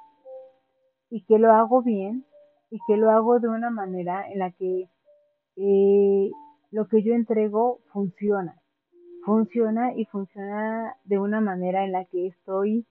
[1.10, 2.26] y que lo hago bien
[2.70, 4.90] y que lo hago de una manera en la que
[5.56, 6.32] eh,
[6.72, 8.56] lo que yo entrego funciona.
[9.26, 12.86] Funciona y funciona de una manera en la que estoy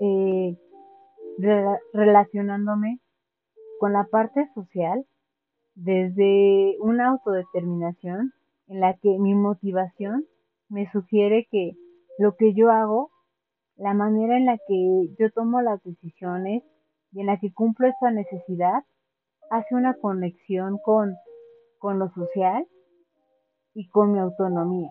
[0.00, 0.56] eh,
[1.92, 3.00] relacionándome
[3.80, 5.04] con la parte social
[5.74, 8.32] desde una autodeterminación
[8.68, 10.26] en la que mi motivación
[10.68, 11.72] me sugiere que
[12.18, 13.10] lo que yo hago,
[13.76, 16.62] la manera en la que yo tomo las decisiones
[17.12, 18.84] y en la que cumplo esta necesidad,
[19.50, 21.16] hace una conexión con,
[21.78, 22.66] con lo social
[23.74, 24.90] y con mi autonomía.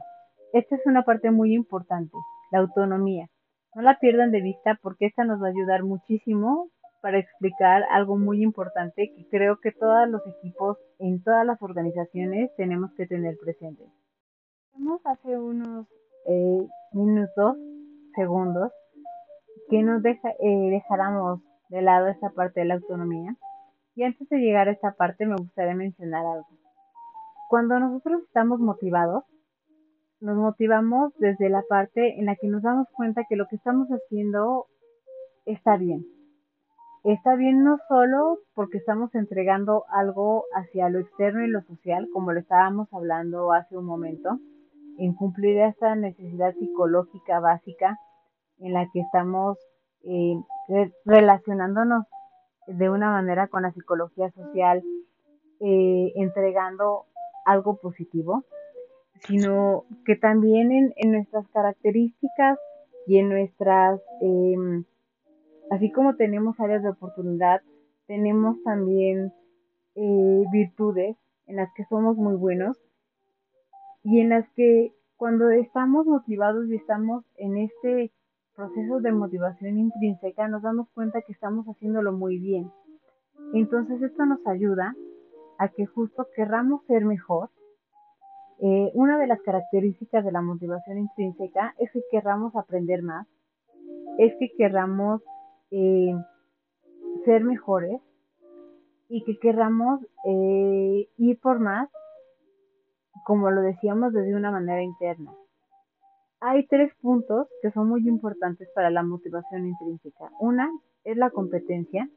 [0.54, 2.16] Esta es una parte muy importante,
[2.52, 3.30] la autonomía.
[3.76, 6.70] No la pierdan de vista porque esta nos va a ayudar muchísimo
[7.02, 12.56] para explicar algo muy importante que creo que todos los equipos en todas las organizaciones
[12.56, 13.84] tenemos que tener presente.
[14.74, 15.88] Vemos hace unos
[16.28, 17.58] eh, minutos,
[18.16, 18.72] segundos,
[19.70, 23.36] que nos deja, eh, dejáramos de lado esta parte de la autonomía.
[23.96, 26.48] Y antes de llegar a esta parte me gustaría mencionar algo.
[27.50, 29.24] Cuando nosotros estamos motivados,
[30.24, 33.90] nos motivamos desde la parte en la que nos damos cuenta que lo que estamos
[33.90, 34.68] haciendo
[35.46, 36.06] está bien.
[37.04, 42.32] Está bien no solo porque estamos entregando algo hacia lo externo y lo social, como
[42.32, 44.40] lo estábamos hablando hace un momento,
[44.98, 48.00] en cumplir esta necesidad psicológica básica
[48.60, 49.58] en la que estamos
[50.06, 50.36] eh,
[51.04, 52.06] relacionándonos
[52.68, 54.82] de una manera con la psicología social,
[55.60, 57.08] eh, entregando
[57.46, 58.46] algo positivo,
[59.28, 62.58] sino que también en, en nuestras características
[63.08, 64.86] y en nuestras, em,
[65.72, 67.62] así como tenemos áreas de oportunidad,
[68.08, 69.34] tenemos también
[69.96, 71.18] eh, virtudes
[71.48, 72.78] en las que somos muy buenos
[74.04, 78.12] y en las que cuando estamos motivados y estamos en este
[78.56, 82.72] proceso de motivación intrínseca nos damos cuenta que estamos haciéndolo muy bien.
[83.54, 84.96] Entonces esto nos ayuda
[85.58, 87.50] a que justo querramos ser mejor.
[88.66, 93.28] Eh, una de las características de la motivación intrínseca es que querramos aprender más,
[94.18, 95.22] es que querramos
[95.70, 96.16] eh,
[97.26, 98.00] ser mejores
[99.10, 101.90] y que querramos eh, ir por más,
[103.26, 105.34] como lo decíamos, desde una manera interna.
[106.40, 110.32] Hay tres puntos que son muy importantes para la motivación intrínseca.
[110.40, 110.72] Una
[111.04, 112.10] es la competencia,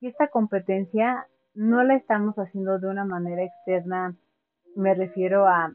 [0.00, 4.16] y esta competencia no la estamos haciendo de una manera externa,
[4.74, 5.74] me refiero a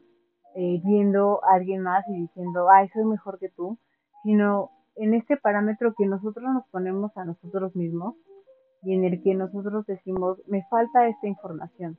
[0.60, 3.78] eh, viendo a alguien más y diciendo, ay, soy mejor que tú,
[4.24, 8.16] sino en este parámetro que nosotros nos ponemos a nosotros mismos
[8.82, 11.96] y en el que nosotros decimos, me falta esta información.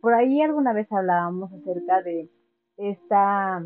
[0.00, 2.30] Por ahí alguna vez hablábamos acerca de
[2.78, 3.62] esta,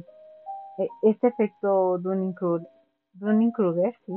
[0.78, 4.12] e, este efecto Dunning-Kruger, ¿sí?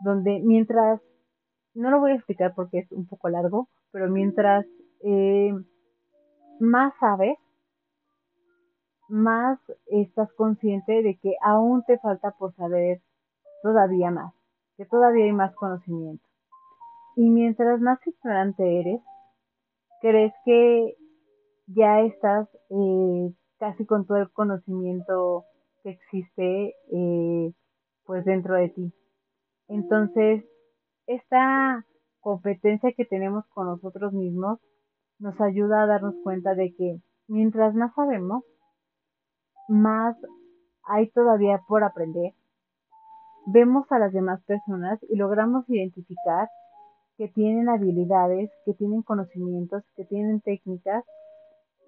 [0.00, 0.98] Donde mientras,
[1.74, 4.64] no lo voy a explicar porque es un poco largo, pero mientras
[5.04, 5.52] eh,
[6.58, 7.36] más sabes,
[9.08, 13.02] más estás consciente de que aún te falta por saber
[13.62, 14.34] todavía más,
[14.76, 16.24] que todavía hay más conocimiento.
[17.16, 19.00] Y mientras más ignorante eres,
[20.00, 20.96] crees que
[21.66, 25.44] ya estás eh, casi con todo el conocimiento
[25.82, 27.52] que existe eh,
[28.04, 28.92] pues dentro de ti.
[29.68, 30.44] Entonces,
[31.06, 31.86] esta
[32.20, 34.58] competencia que tenemos con nosotros mismos
[35.18, 38.44] nos ayuda a darnos cuenta de que mientras más sabemos,
[39.68, 40.16] más
[40.84, 42.32] hay todavía por aprender.
[43.46, 46.48] Vemos a las demás personas y logramos identificar
[47.16, 51.04] que tienen habilidades, que tienen conocimientos, que tienen técnicas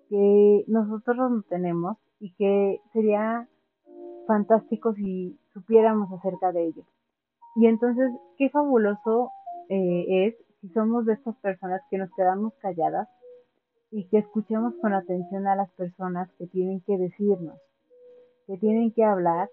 [0.08, 3.48] que nosotros no tenemos y que sería
[4.26, 6.86] fantástico si supiéramos acerca de ellos.
[7.56, 9.30] Y entonces, qué fabuloso
[9.68, 13.08] eh, es si somos de estas personas que nos quedamos calladas
[13.94, 17.56] y que escuchemos con atención a las personas que tienen que decirnos,
[18.48, 19.48] que tienen que hablar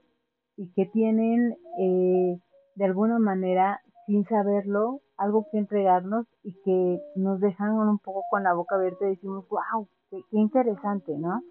[0.57, 2.39] y que tienen eh,
[2.73, 8.41] de alguna manera, sin saberlo, algo que entregarnos y que nos dejan un poco con
[8.41, 11.43] la boca abierta y decimos, wow, qué, qué interesante, ¿no?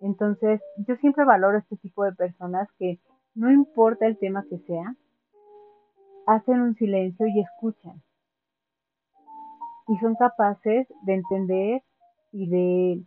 [0.00, 3.00] Entonces, yo siempre valoro este tipo de personas que
[3.34, 4.94] no importa el tema que sea,
[6.28, 8.00] hacen un silencio y escuchan.
[9.88, 11.82] Y son capaces de entender
[12.32, 13.04] y de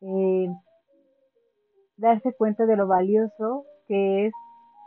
[0.00, 0.48] eh,
[1.96, 4.32] darse cuenta de lo valioso que es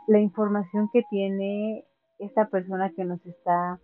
[0.08, 1.84] la información que tiene
[2.18, 3.78] esta persona que nos está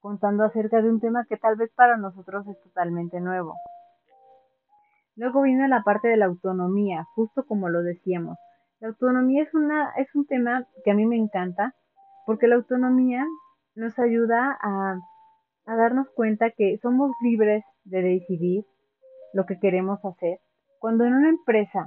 [0.00, 3.54] contando acerca de un tema que tal vez para nosotros es totalmente nuevo.
[5.16, 8.36] Luego viene la parte de la autonomía, justo como lo decíamos.
[8.80, 11.74] La autonomía es, una, es un tema que a mí me encanta
[12.26, 13.24] porque la autonomía
[13.76, 14.98] nos ayuda a,
[15.66, 18.64] a darnos cuenta que somos libres de decidir
[19.34, 20.40] lo que queremos hacer.
[20.78, 21.86] Cuando en una empresa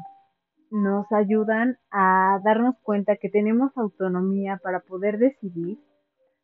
[0.69, 5.79] nos ayudan a darnos cuenta que tenemos autonomía para poder decidir,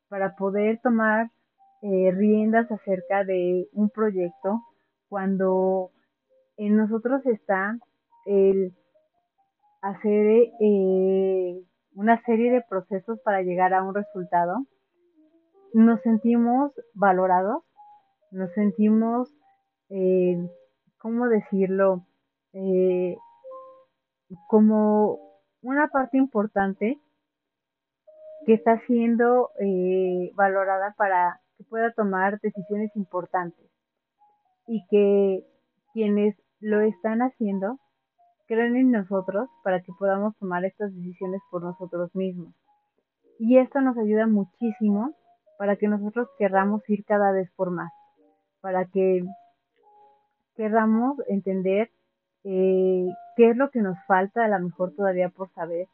[0.10, 1.30] para poder tomar
[1.82, 4.62] eh, riendas acerca de un proyecto,
[5.10, 5.92] cuando
[6.58, 7.78] en nosotros está
[8.26, 8.74] el
[9.82, 11.62] hacer eh,
[11.96, 14.66] una serie de procesos para llegar a un resultado,
[15.74, 17.64] nos sentimos valorados,
[18.32, 19.30] nos sentimos,
[19.90, 20.38] eh,
[21.04, 22.06] ¿cómo decirlo?
[22.54, 23.18] Eh,
[24.48, 25.20] como
[25.62, 26.98] una parte importante
[28.46, 33.70] que está siendo eh, valorada para que pueda tomar decisiones importantes
[34.66, 35.46] y que
[35.94, 37.80] quienes lo están haciendo
[38.48, 42.54] creen en nosotros para que podamos tomar estas decisiones por nosotros mismos.
[43.40, 45.14] Y esto nos ayuda muchísimo
[45.58, 47.92] para que nosotros querramos ir cada vez por más,
[48.62, 49.26] para que
[50.56, 51.92] querramos entender
[52.44, 55.88] eh, qué es lo que nos falta a lo mejor todavía por saber.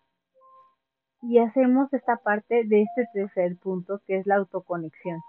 [1.21, 5.19] Y hacemos esta parte de este tercer punto que es la autoconexión.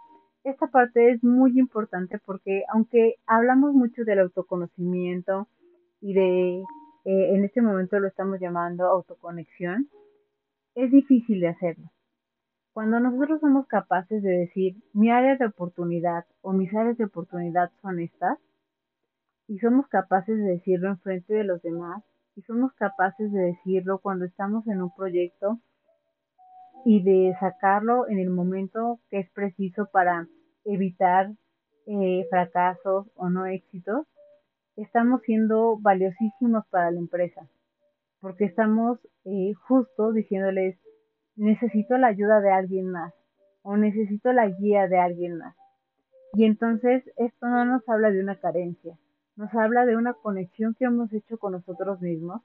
[0.45, 5.49] Esta parte es muy importante porque aunque hablamos mucho del autoconocimiento
[6.01, 6.61] y de,
[7.05, 9.89] eh, en este momento lo estamos llamando autoconexión,
[10.75, 11.91] es difícil de hacerlo.
[12.73, 17.71] Cuando nosotros somos capaces de decir mi área de oportunidad o mis áreas de oportunidad
[17.83, 18.39] son estas,
[19.51, 22.05] y somos capaces de decirlo en frente de los demás,
[22.37, 25.59] y somos capaces de decirlo cuando estamos en un proyecto
[26.85, 30.29] y de sacarlo en el momento que es preciso para
[30.65, 31.33] evitar
[31.87, 34.07] eh, fracasos o no éxitos,
[34.77, 37.49] estamos siendo valiosísimos para la empresa,
[38.21, 40.79] porque estamos eh, justo diciéndoles,
[41.35, 43.13] necesito la ayuda de alguien más
[43.63, 45.57] o necesito la guía de alguien más.
[46.35, 48.97] Y entonces esto no nos habla de una carencia,
[49.41, 52.43] nos habla de una conexión que hemos hecho con nosotros mismos,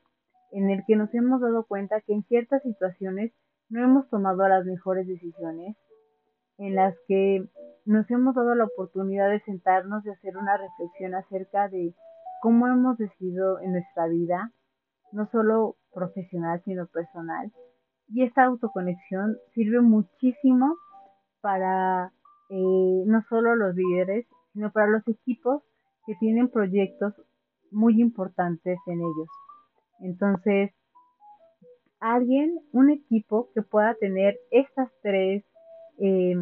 [0.52, 3.34] en el que nos hemos dado cuenta que en ciertas situaciones
[3.68, 5.76] no hemos tomado las mejores decisiones,
[6.58, 7.50] en las que
[7.84, 11.94] nos hemos dado la oportunidad de sentarnos y hacer una reflexión acerca de
[12.42, 14.54] cómo hemos decidido en nuestra vida,
[15.12, 17.52] no solo profesional, sino personal.
[18.08, 20.78] Y esta autoconexión sirve muchísimo
[21.42, 22.14] para
[22.50, 25.62] eh, no solo los líderes, sino para los equipos
[26.06, 27.14] que tienen proyectos
[27.72, 29.28] muy importantes en ellos.
[30.00, 30.72] Entonces,
[32.00, 35.44] alguien, un equipo que pueda tener estas tres,
[36.00, 36.36] eh,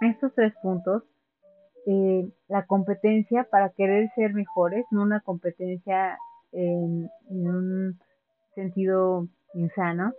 [0.00, 1.04] estos tres puntos,
[1.86, 6.18] eh, la competencia para querer ser mejores, no una competencia
[6.52, 7.98] en, un
[8.54, 10.12] sentido insano,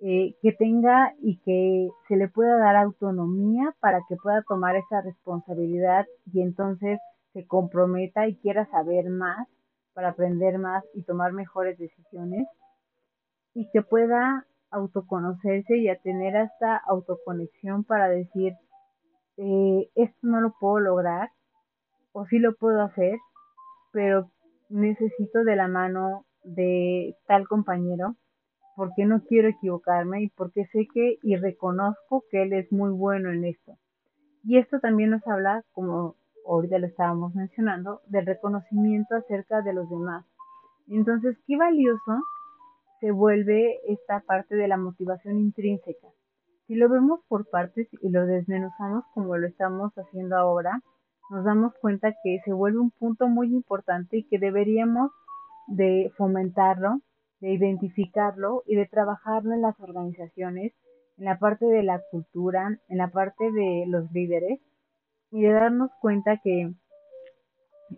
[0.00, 5.00] eh, que tenga y que se le pueda dar autonomía para que pueda tomar esa
[5.00, 6.98] responsabilidad y entonces
[7.32, 9.48] se comprometa y quiera saber más
[9.94, 12.46] para aprender más y tomar mejores decisiones
[13.54, 18.54] y que pueda autoconocerse y a tener esta autoconexión para decir
[19.36, 21.30] eh, esto no lo puedo lograr
[22.12, 23.18] o sí lo puedo hacer
[23.92, 24.30] pero
[24.70, 28.16] necesito de la mano de tal compañero
[28.74, 33.30] porque no quiero equivocarme y porque sé que y reconozco que él es muy bueno
[33.30, 33.76] en esto.
[34.44, 36.16] Y esto también nos habla, como
[36.46, 40.24] ahorita lo estábamos mencionando, del reconocimiento acerca de los demás.
[40.88, 42.22] Entonces, qué valioso
[43.00, 46.08] se vuelve esta parte de la motivación intrínseca.
[46.66, 50.80] Si lo vemos por partes y lo desmenuzamos como lo estamos haciendo ahora,
[51.30, 55.10] nos damos cuenta que se vuelve un punto muy importante y que deberíamos
[55.66, 57.00] de fomentarlo,
[57.40, 60.72] de identificarlo y de trabajarlo en las organizaciones,
[61.18, 64.60] en la parte de la cultura, en la parte de los líderes
[65.32, 66.72] y de darnos cuenta que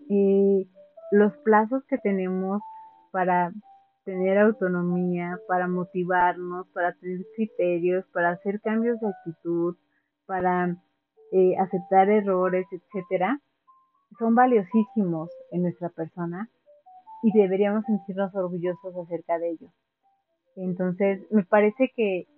[0.08, 0.66] eh,
[1.10, 2.62] los plazos que tenemos
[3.10, 3.52] para
[4.04, 9.76] tener autonomía, para motivarnos, para tener criterios, para hacer cambios de actitud,
[10.26, 10.76] para
[11.32, 13.40] eh, aceptar errores, etcétera,
[14.18, 16.48] son valiosísimos en nuestra persona
[17.22, 19.68] y deberíamos sentirnos orgullosos acerca de ello.
[20.56, 22.28] Entonces, me parece que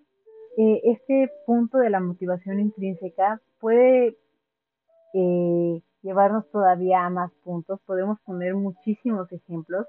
[0.58, 4.16] eh, este punto de la motivación intrínseca puede
[5.16, 7.80] eh, llevarnos todavía a más puntos.
[7.86, 9.86] Podemos poner muchísimos ejemplos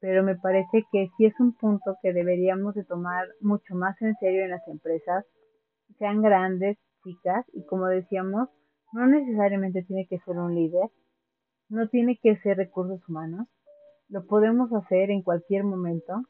[0.00, 4.14] pero me parece que sí es un punto que deberíamos de tomar mucho más en
[4.16, 5.24] serio en las empresas,
[5.98, 8.48] sean grandes, chicas, y como decíamos,
[8.92, 10.90] no necesariamente tiene que ser un líder,
[11.68, 13.48] no tiene que ser recursos humanos,
[14.08, 16.22] lo podemos hacer en cualquier momento,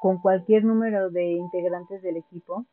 [0.00, 2.66] con cualquier número de integrantes del equipo,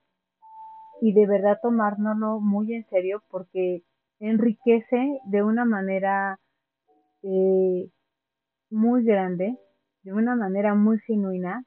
[1.02, 3.84] y de verdad tomárnoslo muy en serio porque
[4.20, 6.40] enriquece de una manera
[7.24, 7.90] eh,
[8.70, 9.58] muy grande
[10.04, 11.66] de una manera muy genuina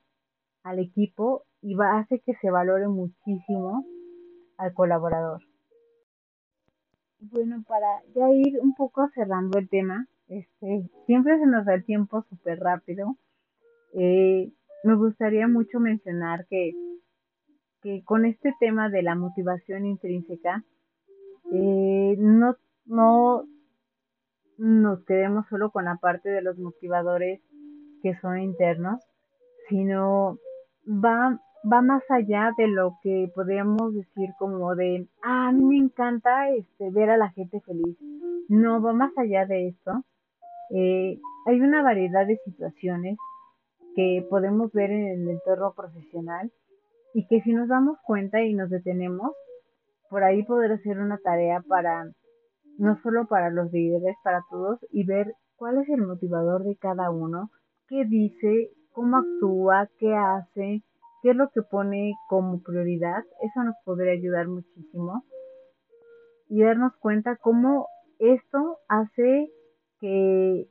[0.63, 3.85] al equipo y va, hace que se valore muchísimo
[4.57, 5.43] al colaborador.
[7.21, 11.85] Bueno, para ya ir un poco cerrando el tema, este, siempre se nos da el
[11.85, 13.17] tiempo súper rápido.
[13.95, 14.53] Eh,
[14.83, 16.73] me gustaría mucho mencionar que,
[17.83, 20.65] que con este tema de la motivación intrínseca,
[21.53, 22.57] eh, no,
[22.87, 23.45] no
[24.59, 27.41] nos quedemos solo con la parte de los motivadores
[28.03, 29.01] que son internos,
[29.69, 30.39] sino
[30.87, 35.77] va, va más allá de lo que podríamos decir como de, ah, a mí me
[35.79, 37.97] encanta este, ver a la gente feliz.
[38.49, 40.05] No, va más allá de esto.
[40.71, 43.19] Eh, hay una variedad de situaciones
[43.95, 46.51] que podemos ver en el entorno profesional
[47.15, 49.33] y que si nos damos cuenta y nos detenemos,
[50.09, 52.05] por ahí poder hacer una tarea para,
[52.79, 57.11] no solo para los líderes, para todos, y ver cuál es el motivador de cada
[57.11, 57.51] uno,
[57.89, 60.83] qué dice, cómo actúa, qué hace,
[61.23, 63.25] qué es lo que pone como prioridad.
[63.41, 65.25] Eso nos podría ayudar muchísimo.
[66.49, 67.89] Y darnos cuenta cómo
[68.19, 69.51] esto hace
[70.01, 70.69] que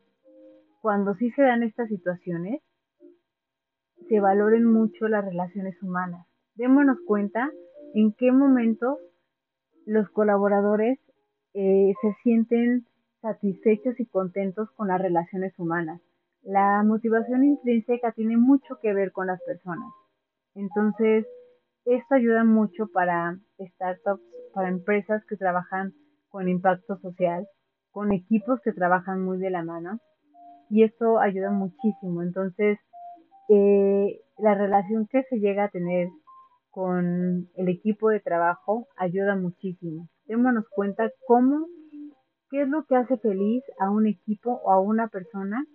[0.81, 2.61] cuando sí se dan estas situaciones,
[4.07, 6.27] se valoren mucho las relaciones humanas.
[6.55, 7.49] Démonos cuenta
[7.93, 8.97] en qué momentos
[9.85, 10.99] los colaboradores
[11.53, 12.85] eh, se sienten
[13.21, 16.01] satisfechos y contentos con las relaciones humanas.
[16.43, 19.91] La motivación intrínseca tiene mucho que ver con las personas.
[20.55, 21.25] Entonces,
[21.85, 24.23] esto ayuda mucho para startups,
[24.53, 25.93] para empresas que trabajan
[26.29, 27.47] con impacto social,
[27.91, 29.99] con equipos que trabajan muy de la mano
[30.69, 32.23] y esto ayuda muchísimo.
[32.23, 32.79] Entonces,
[33.49, 36.07] eh, la relación que se llega a tener
[36.71, 40.07] con el equipo de trabajo ayuda muchísimo.
[40.25, 41.67] Démonos cuenta cómo,
[42.49, 45.65] qué es lo que hace feliz a un equipo o a una persona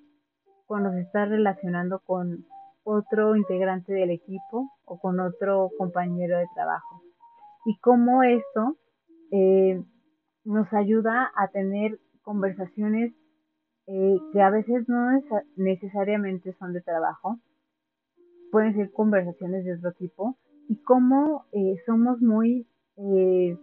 [0.66, 2.46] cuando se está relacionando con
[2.82, 7.02] otro integrante del equipo o con otro compañero de trabajo.
[7.66, 8.76] Y cómo esto
[9.32, 9.82] eh,
[10.44, 13.12] nos ayuda a tener conversaciones
[13.88, 15.20] eh, que a veces no
[15.56, 17.38] necesariamente son de trabajo,
[18.50, 20.36] pueden ser conversaciones de otro tipo,
[20.68, 23.56] y cómo eh, somos muy eh,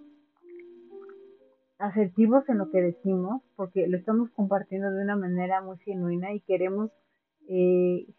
[1.79, 6.41] asertivos en lo que decimos, porque lo estamos compartiendo de una manera muy genuina y
[6.41, 6.91] queremos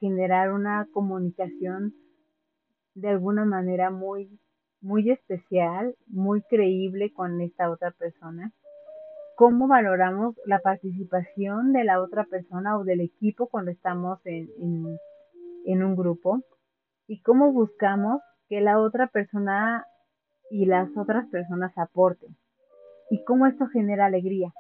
[0.01, 1.95] generar una comunicación
[2.95, 4.39] de alguna manera muy
[4.85, 8.53] muy especial, muy creíble con esta otra persona.
[9.35, 14.51] Cómo valoramos la participación de la otra persona o del equipo cuando estamos en,
[15.66, 16.43] un grupo
[17.09, 19.86] y cómo buscamos que la otra persona
[20.51, 22.36] y las otras personas aporten
[23.11, 24.53] y cómo esto genera alegría.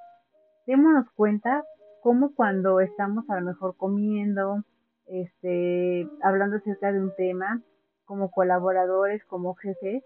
[0.66, 1.64] Démonos cuenta
[2.02, 4.64] cómo cuando estamos a lo mejor comiendo,
[5.06, 7.62] este, hablando acerca de un tema,
[8.04, 10.02] como colaboradores, como jefes,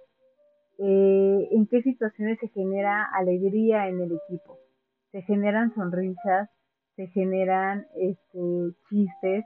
[0.79, 4.59] eh, en qué situaciones se genera alegría en el equipo.
[5.11, 6.49] Se generan sonrisas,
[6.95, 9.45] se generan este, chistes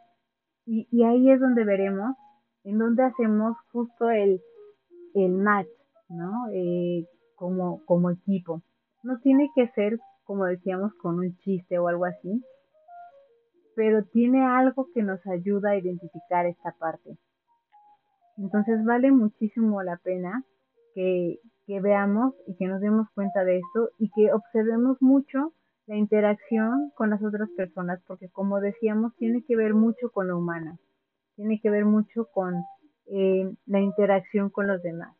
[0.66, 2.16] y, y ahí es donde veremos
[2.64, 4.40] en donde hacemos justo el,
[5.14, 5.68] el match,
[6.08, 6.48] ¿no?
[6.52, 7.06] Eh,
[7.36, 8.62] como, como equipo.
[9.02, 12.42] No tiene que ser, como decíamos, con un chiste o algo así,
[13.74, 17.16] pero tiene algo que nos ayuda a identificar esta parte.
[18.36, 20.44] Entonces vale muchísimo la pena
[20.94, 25.54] que, veamos y que nos demos cuenta de esto y que observemos mucho
[25.86, 30.36] la interacción con las otras personas, porque como decíamos, tiene que ver mucho con lo
[30.36, 30.76] humana,
[31.36, 32.64] tiene que ver mucho con
[33.06, 35.16] eh, la interacción con los demás.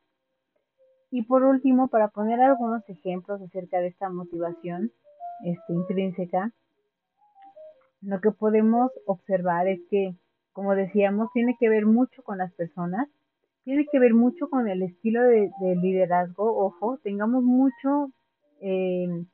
[1.10, 4.90] Y por último, para poner algunos ejemplos acerca de esta motivación
[5.44, 6.52] este, intrínseca,
[8.00, 10.14] lo que podemos observar es que,
[10.52, 13.08] como decíamos, tiene que ver mucho con las personas
[13.64, 16.56] tiene que ver mucho con el estilo de, liderazgo.
[16.66, 18.10] Ojo, tengamos mucho,
[18.60, 19.24] eh,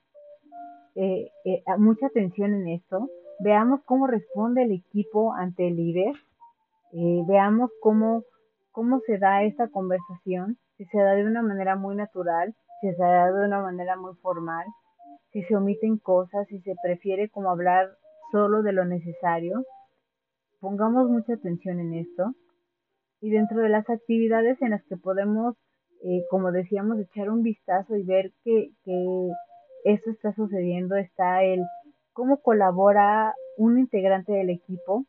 [0.95, 1.31] eh,
[1.79, 3.09] mucha atención en esto.
[3.41, 6.15] Veamos cómo responde el equipo ante el líder.
[6.93, 8.25] Veamos cómo,
[8.73, 10.59] cómo se da esta conversación.
[10.77, 14.15] Si se da de una manera muy natural, si se da de una manera muy
[14.23, 14.67] formal,
[15.33, 17.89] si se omiten cosas, si se prefiere como hablar
[18.33, 19.65] solo de lo necesario.
[20.61, 22.35] Pongamos mucha atención en esto
[23.21, 25.57] y dentro de las actividades en las que podemos,
[26.05, 29.29] eh, como decíamos, echar un vistazo y ver que, que
[29.85, 31.63] esto está sucediendo, está el
[32.13, 35.05] cómo colabora un integrante del equipo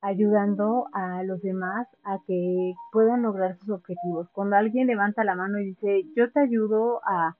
[0.00, 4.28] ayudando a los demás a que puedan lograr sus objetivos.
[4.32, 7.36] Cuando alguien levanta la mano y dice, yo te ayudo a,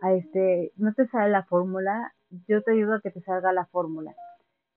[0.00, 2.12] a este, no te sale la fórmula,
[2.48, 4.14] yo te ayudo a que te salga la fórmula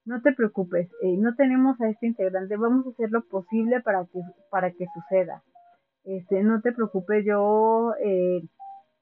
[0.06, 4.06] no te preocupes, eh, no tenemos a este integrante, vamos a hacer lo posible para
[4.06, 4.22] que,
[4.52, 5.44] para que suceda.
[6.04, 8.44] Este, no te preocupes, yo eh,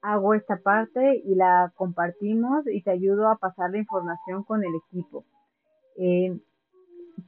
[0.00, 4.72] hago esta parte y la compartimos y te ayudo a pasar la información con el
[4.88, 5.24] equipo.
[5.98, 6.38] Eh,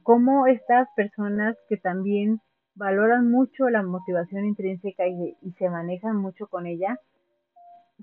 [0.03, 2.41] como estas personas que también
[2.75, 6.99] valoran mucho la motivación intrínseca y, y se manejan mucho con ella,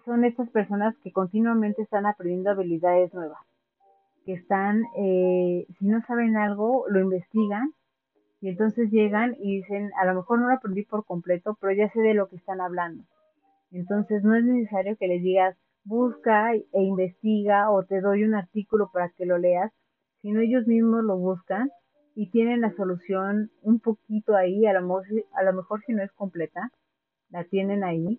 [0.05, 3.39] son estas personas que continuamente están aprendiendo habilidades nuevas
[4.25, 7.73] que están, eh, si no saben algo, lo investigan
[8.41, 11.91] y entonces llegan y dicen, a lo mejor no lo aprendí por completo, pero ya
[11.91, 13.05] sé de lo que están hablando.
[13.71, 18.91] Entonces no es necesario que les digas, busca e investiga o te doy un artículo
[18.93, 19.73] para que lo leas,
[20.25, 21.71] sino ellos mismos lo buscan
[22.15, 25.05] y tienen la solución un poquito ahí, a lo mejor,
[25.35, 26.71] a lo mejor si no es completa,
[27.29, 28.19] la tienen ahí.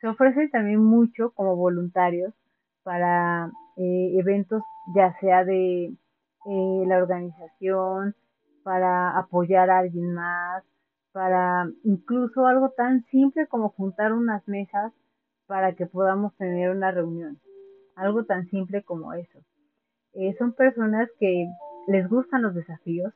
[0.00, 2.34] Se ofrece también mucho como voluntarios
[2.82, 4.60] para eh, eventos
[4.92, 8.16] ya sea de eh, la organización,
[8.64, 10.64] para apoyar a alguien más,
[11.12, 14.92] para incluso algo tan simple como juntar unas mesas
[15.46, 17.38] para que podamos tener una reunión.
[17.94, 19.38] Algo tan simple como eso.
[20.18, 21.46] Eh, son personas que
[21.88, 23.12] les gustan los desafíos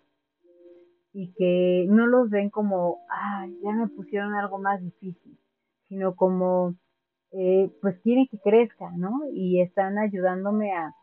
[1.13, 5.39] y que no los ven como, ah, ya me pusieron algo más difícil,
[5.89, 6.75] sino como
[7.33, 9.23] eh, pues quieren que crezca, ¿no?
[9.33, 10.95] Y están ayudándome a,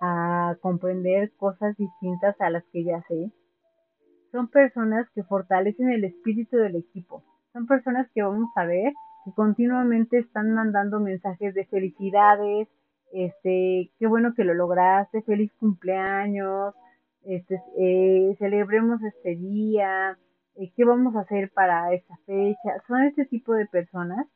[0.00, 3.32] a comprender cosas distintas a las que ya sé.
[4.30, 7.24] Son personas que fortalecen el espíritu del equipo.
[7.52, 8.92] Son personas que vamos a ver
[9.24, 12.68] que continuamente están mandando mensajes de felicidades,
[13.12, 16.74] este, qué bueno que lo lograste, feliz cumpleaños,
[17.24, 20.18] este, eh, celebremos este día,
[20.56, 22.82] eh, qué vamos a hacer para esta fecha.
[22.86, 24.26] Son este tipo de personas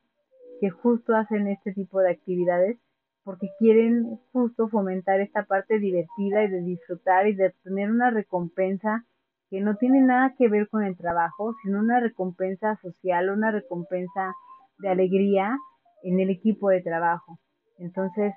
[0.61, 2.79] que justo hacen este tipo de actividades
[3.25, 9.05] porque quieren justo fomentar esta parte divertida y de disfrutar y de obtener una recompensa
[9.51, 14.35] que no tiene nada que ver con el trabajo, sino una recompensa social, una recompensa
[14.79, 15.57] de alegría
[16.03, 17.39] en el equipo de trabajo.
[17.79, 18.35] Entonces,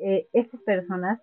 [0.00, 1.20] eh, estas personas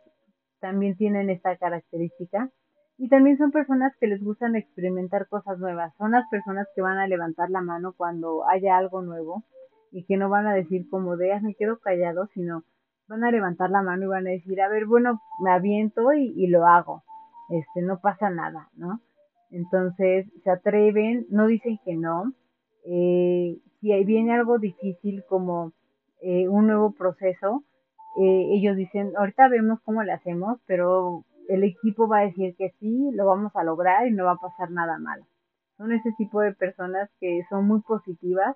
[0.59, 2.49] también tienen esta característica
[2.97, 5.93] y también son personas que les gustan experimentar cosas nuevas.
[5.97, 9.43] Son las personas que van a levantar la mano cuando haya algo nuevo
[9.91, 12.63] y que no van a decir como de, me quedo callado, sino
[13.07, 16.33] van a levantar la mano y van a decir, a ver, bueno, me aviento y,
[16.35, 17.03] y lo hago.
[17.49, 18.99] Este, no pasa nada, ¿no?
[19.51, 22.33] Entonces se atreven, no dicen que no.
[22.85, 25.71] Eh, si viene algo difícil como
[26.21, 27.63] eh, un nuevo proceso,
[28.19, 32.71] eh, ellos dicen, ahorita vemos cómo le hacemos, pero el equipo va a decir que
[32.79, 35.25] sí, lo vamos a lograr y no va a pasar nada malo.
[35.77, 38.55] Son ese tipo de personas que son muy positivas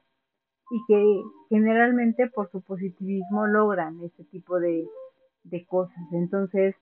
[0.72, 4.88] y que generalmente por su positivismo logran ese tipo de,
[5.44, 6.02] de cosas.
[6.12, 6.76] Entonces,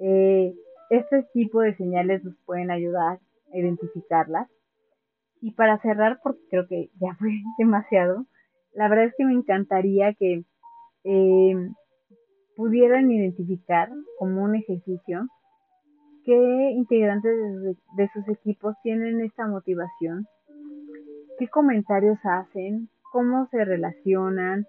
[0.00, 0.54] eh,
[0.90, 3.20] este tipo de señales nos pueden ayudar
[3.52, 4.48] a identificarlas.
[5.40, 8.26] Y para cerrar, porque creo que ya fue demasiado,
[8.74, 10.44] la verdad es que me encantaría que
[11.04, 11.70] eh,
[12.60, 13.88] pudieran identificar
[14.18, 15.26] como un ejercicio
[16.26, 17.32] qué integrantes
[17.96, 20.26] de, sus equipos tienen esta motivación,
[21.38, 24.66] qué comentarios hacen, cómo se relacionan,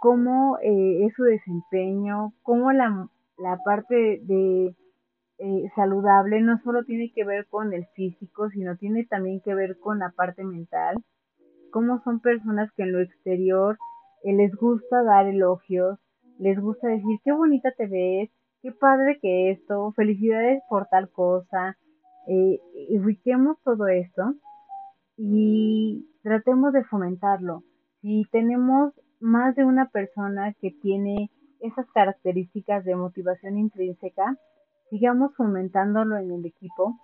[0.00, 3.06] cómo eh, es su desempeño, cómo la,
[3.36, 4.74] la parte de
[5.38, 9.78] eh, saludable no solo tiene que ver con el físico, sino tiene también que ver
[9.78, 10.96] con la parte mental,
[11.70, 13.76] cómo son personas que en lo exterior
[14.24, 15.98] eh, les gusta dar elogios,
[16.38, 18.30] les gusta decir qué bonita te ves,
[18.62, 21.76] qué padre que esto, felicidades por tal cosa,
[22.28, 22.60] eh,
[22.90, 24.34] ubiquemos todo esto
[25.16, 27.62] y tratemos de fomentarlo.
[28.02, 31.30] Si tenemos más de una persona que tiene
[31.60, 34.36] esas características de motivación intrínseca,
[34.90, 36.96] sigamos fomentándolo en el equipo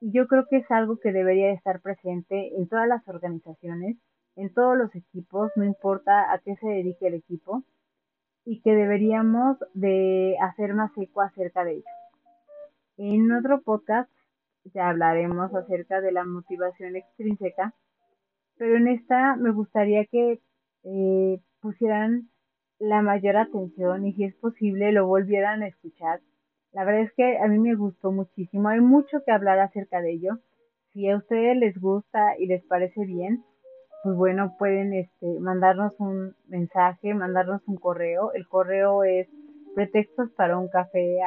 [0.00, 3.96] y yo creo que es algo que debería estar presente en todas las organizaciones,
[4.36, 7.64] en todos los equipos, no importa a qué se dedique el equipo,
[8.44, 11.84] y que deberíamos de hacer más eco acerca de ello.
[12.96, 14.10] En otro podcast
[14.74, 17.74] ya hablaremos acerca de la motivación extrínseca,
[18.56, 20.40] pero en esta me gustaría que
[20.84, 22.28] eh, pusieran
[22.78, 26.20] la mayor atención y si es posible lo volvieran a escuchar.
[26.72, 30.12] La verdad es que a mí me gustó muchísimo, hay mucho que hablar acerca de
[30.12, 30.38] ello.
[30.92, 33.44] Si a ustedes les gusta y les parece bien,
[34.02, 38.32] pues bueno, pueden este, mandarnos un mensaje, mandarnos un correo.
[38.32, 39.28] El correo es
[39.74, 41.20] pretextos para un café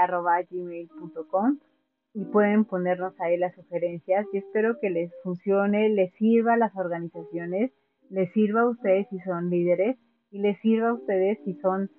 [2.13, 6.75] y pueden ponernos ahí las sugerencias y espero que les funcione, les sirva a las
[6.75, 7.71] organizaciones,
[8.09, 9.97] les sirva a ustedes si son líderes
[10.31, 11.89] y les sirva a ustedes si son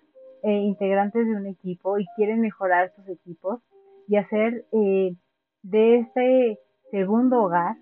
[0.42, 3.60] eh, integrantes de un equipo y quieren mejorar sus equipos
[4.08, 5.14] y hacer eh,
[5.62, 6.58] de este
[6.90, 7.76] segundo hogar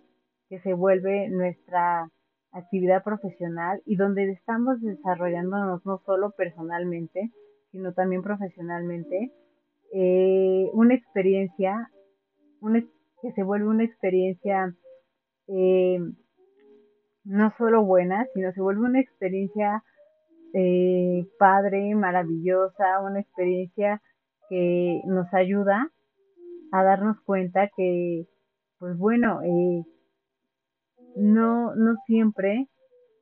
[0.49, 2.09] que se vuelve nuestra
[2.53, 7.30] actividad profesional y donde estamos desarrollándonos no solo personalmente,
[7.70, 9.32] sino también profesionalmente,
[9.92, 11.90] eh, una experiencia
[13.22, 14.74] que se vuelve una experiencia
[15.48, 15.98] eh,
[17.24, 19.82] no solo buena, sino se vuelve una experiencia
[20.55, 24.03] eh, padre, maravillosa, una experiencia
[24.48, 25.90] que nos ayuda
[26.72, 28.26] a darnos cuenta que,
[28.78, 29.84] pues bueno, eh,
[31.16, 32.68] no, no siempre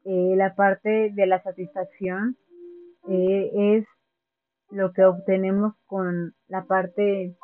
[0.05, 2.37] eh, la parte de la satisfacción
[3.09, 3.87] eh, es
[4.71, 7.37] lo que obtenemos con la parte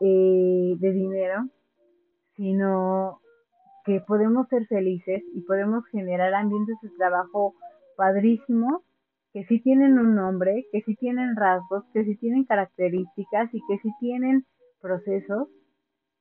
[0.00, 1.48] eh, de dinero,
[2.36, 3.20] sino
[3.84, 7.54] que podemos ser felices y podemos generar ambientes de trabajo
[7.96, 8.82] padrísimos
[9.32, 13.78] que sí tienen un nombre, que sí tienen rasgos, que sí tienen características y que
[13.82, 14.46] sí tienen
[14.80, 15.48] procesos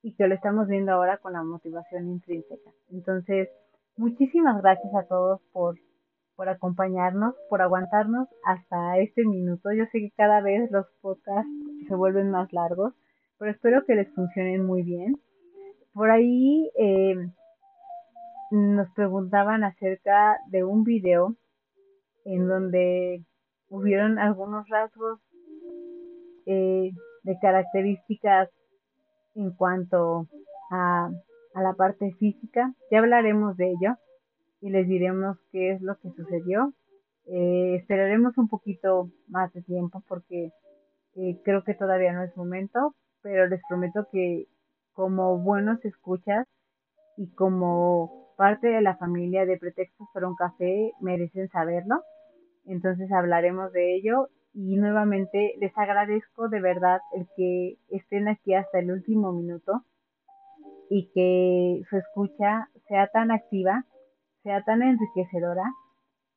[0.03, 2.69] y que lo estamos viendo ahora con la motivación intrínseca.
[2.91, 3.49] Entonces,
[3.95, 5.79] muchísimas gracias a todos por,
[6.35, 9.71] por acompañarnos, por aguantarnos hasta este minuto.
[9.71, 11.49] Yo sé que cada vez los podcasts
[11.87, 12.93] se vuelven más largos,
[13.39, 15.15] pero espero que les funcionen muy bien.
[15.93, 17.15] Por ahí eh,
[18.51, 21.35] nos preguntaban acerca de un video
[22.25, 23.23] en donde
[23.69, 25.19] hubieron algunos rasgos
[26.45, 26.91] eh,
[27.23, 28.49] de características
[29.35, 30.27] en cuanto
[30.71, 31.09] a,
[31.53, 32.73] a la parte física.
[32.91, 33.95] Ya hablaremos de ello
[34.61, 36.73] y les diremos qué es lo que sucedió.
[37.25, 40.51] Eh, esperaremos un poquito más de tiempo porque
[41.15, 44.47] eh, creo que todavía no es momento, pero les prometo que
[44.93, 46.47] como buenos escuchas
[47.17, 52.01] y como parte de la familia de Pretextos para un Café merecen saberlo.
[52.65, 58.79] Entonces hablaremos de ello y nuevamente les agradezco de verdad el que estén aquí hasta
[58.79, 59.83] el último minuto
[60.89, 63.85] y que su escucha sea tan activa,
[64.43, 65.63] sea tan enriquecedora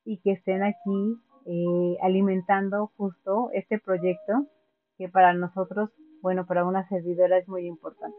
[0.04, 4.46] y que estén aquí eh, alimentando justo este proyecto
[4.96, 5.90] que para nosotros,
[6.22, 8.16] bueno, para una servidora es muy importante.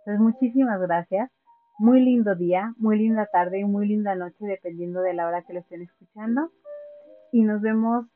[0.00, 1.30] Entonces, muchísimas gracias.
[1.78, 5.52] Muy lindo día, muy linda tarde y muy linda noche, dependiendo de la hora que
[5.52, 6.50] lo estén escuchando.
[7.32, 8.06] Y nos vemos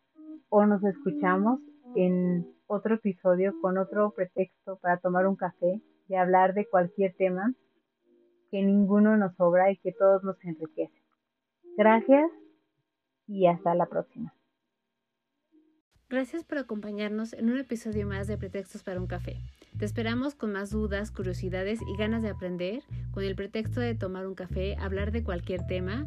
[0.57, 1.59] o nos escuchamos
[1.97, 7.53] en otro episodio con otro pretexto para tomar un café y hablar de cualquier tema
[8.53, 10.95] que ninguno nos sobra y que todos nos enriquece.
[11.77, 12.31] Gracias
[13.27, 14.33] y hasta la próxima.
[16.09, 19.39] Gracias por acompañarnos en un episodio más de Pretextos para un café.
[19.77, 24.25] Te esperamos con más dudas, curiosidades y ganas de aprender, con el pretexto de tomar
[24.29, 26.07] un café, hablar de cualquier tema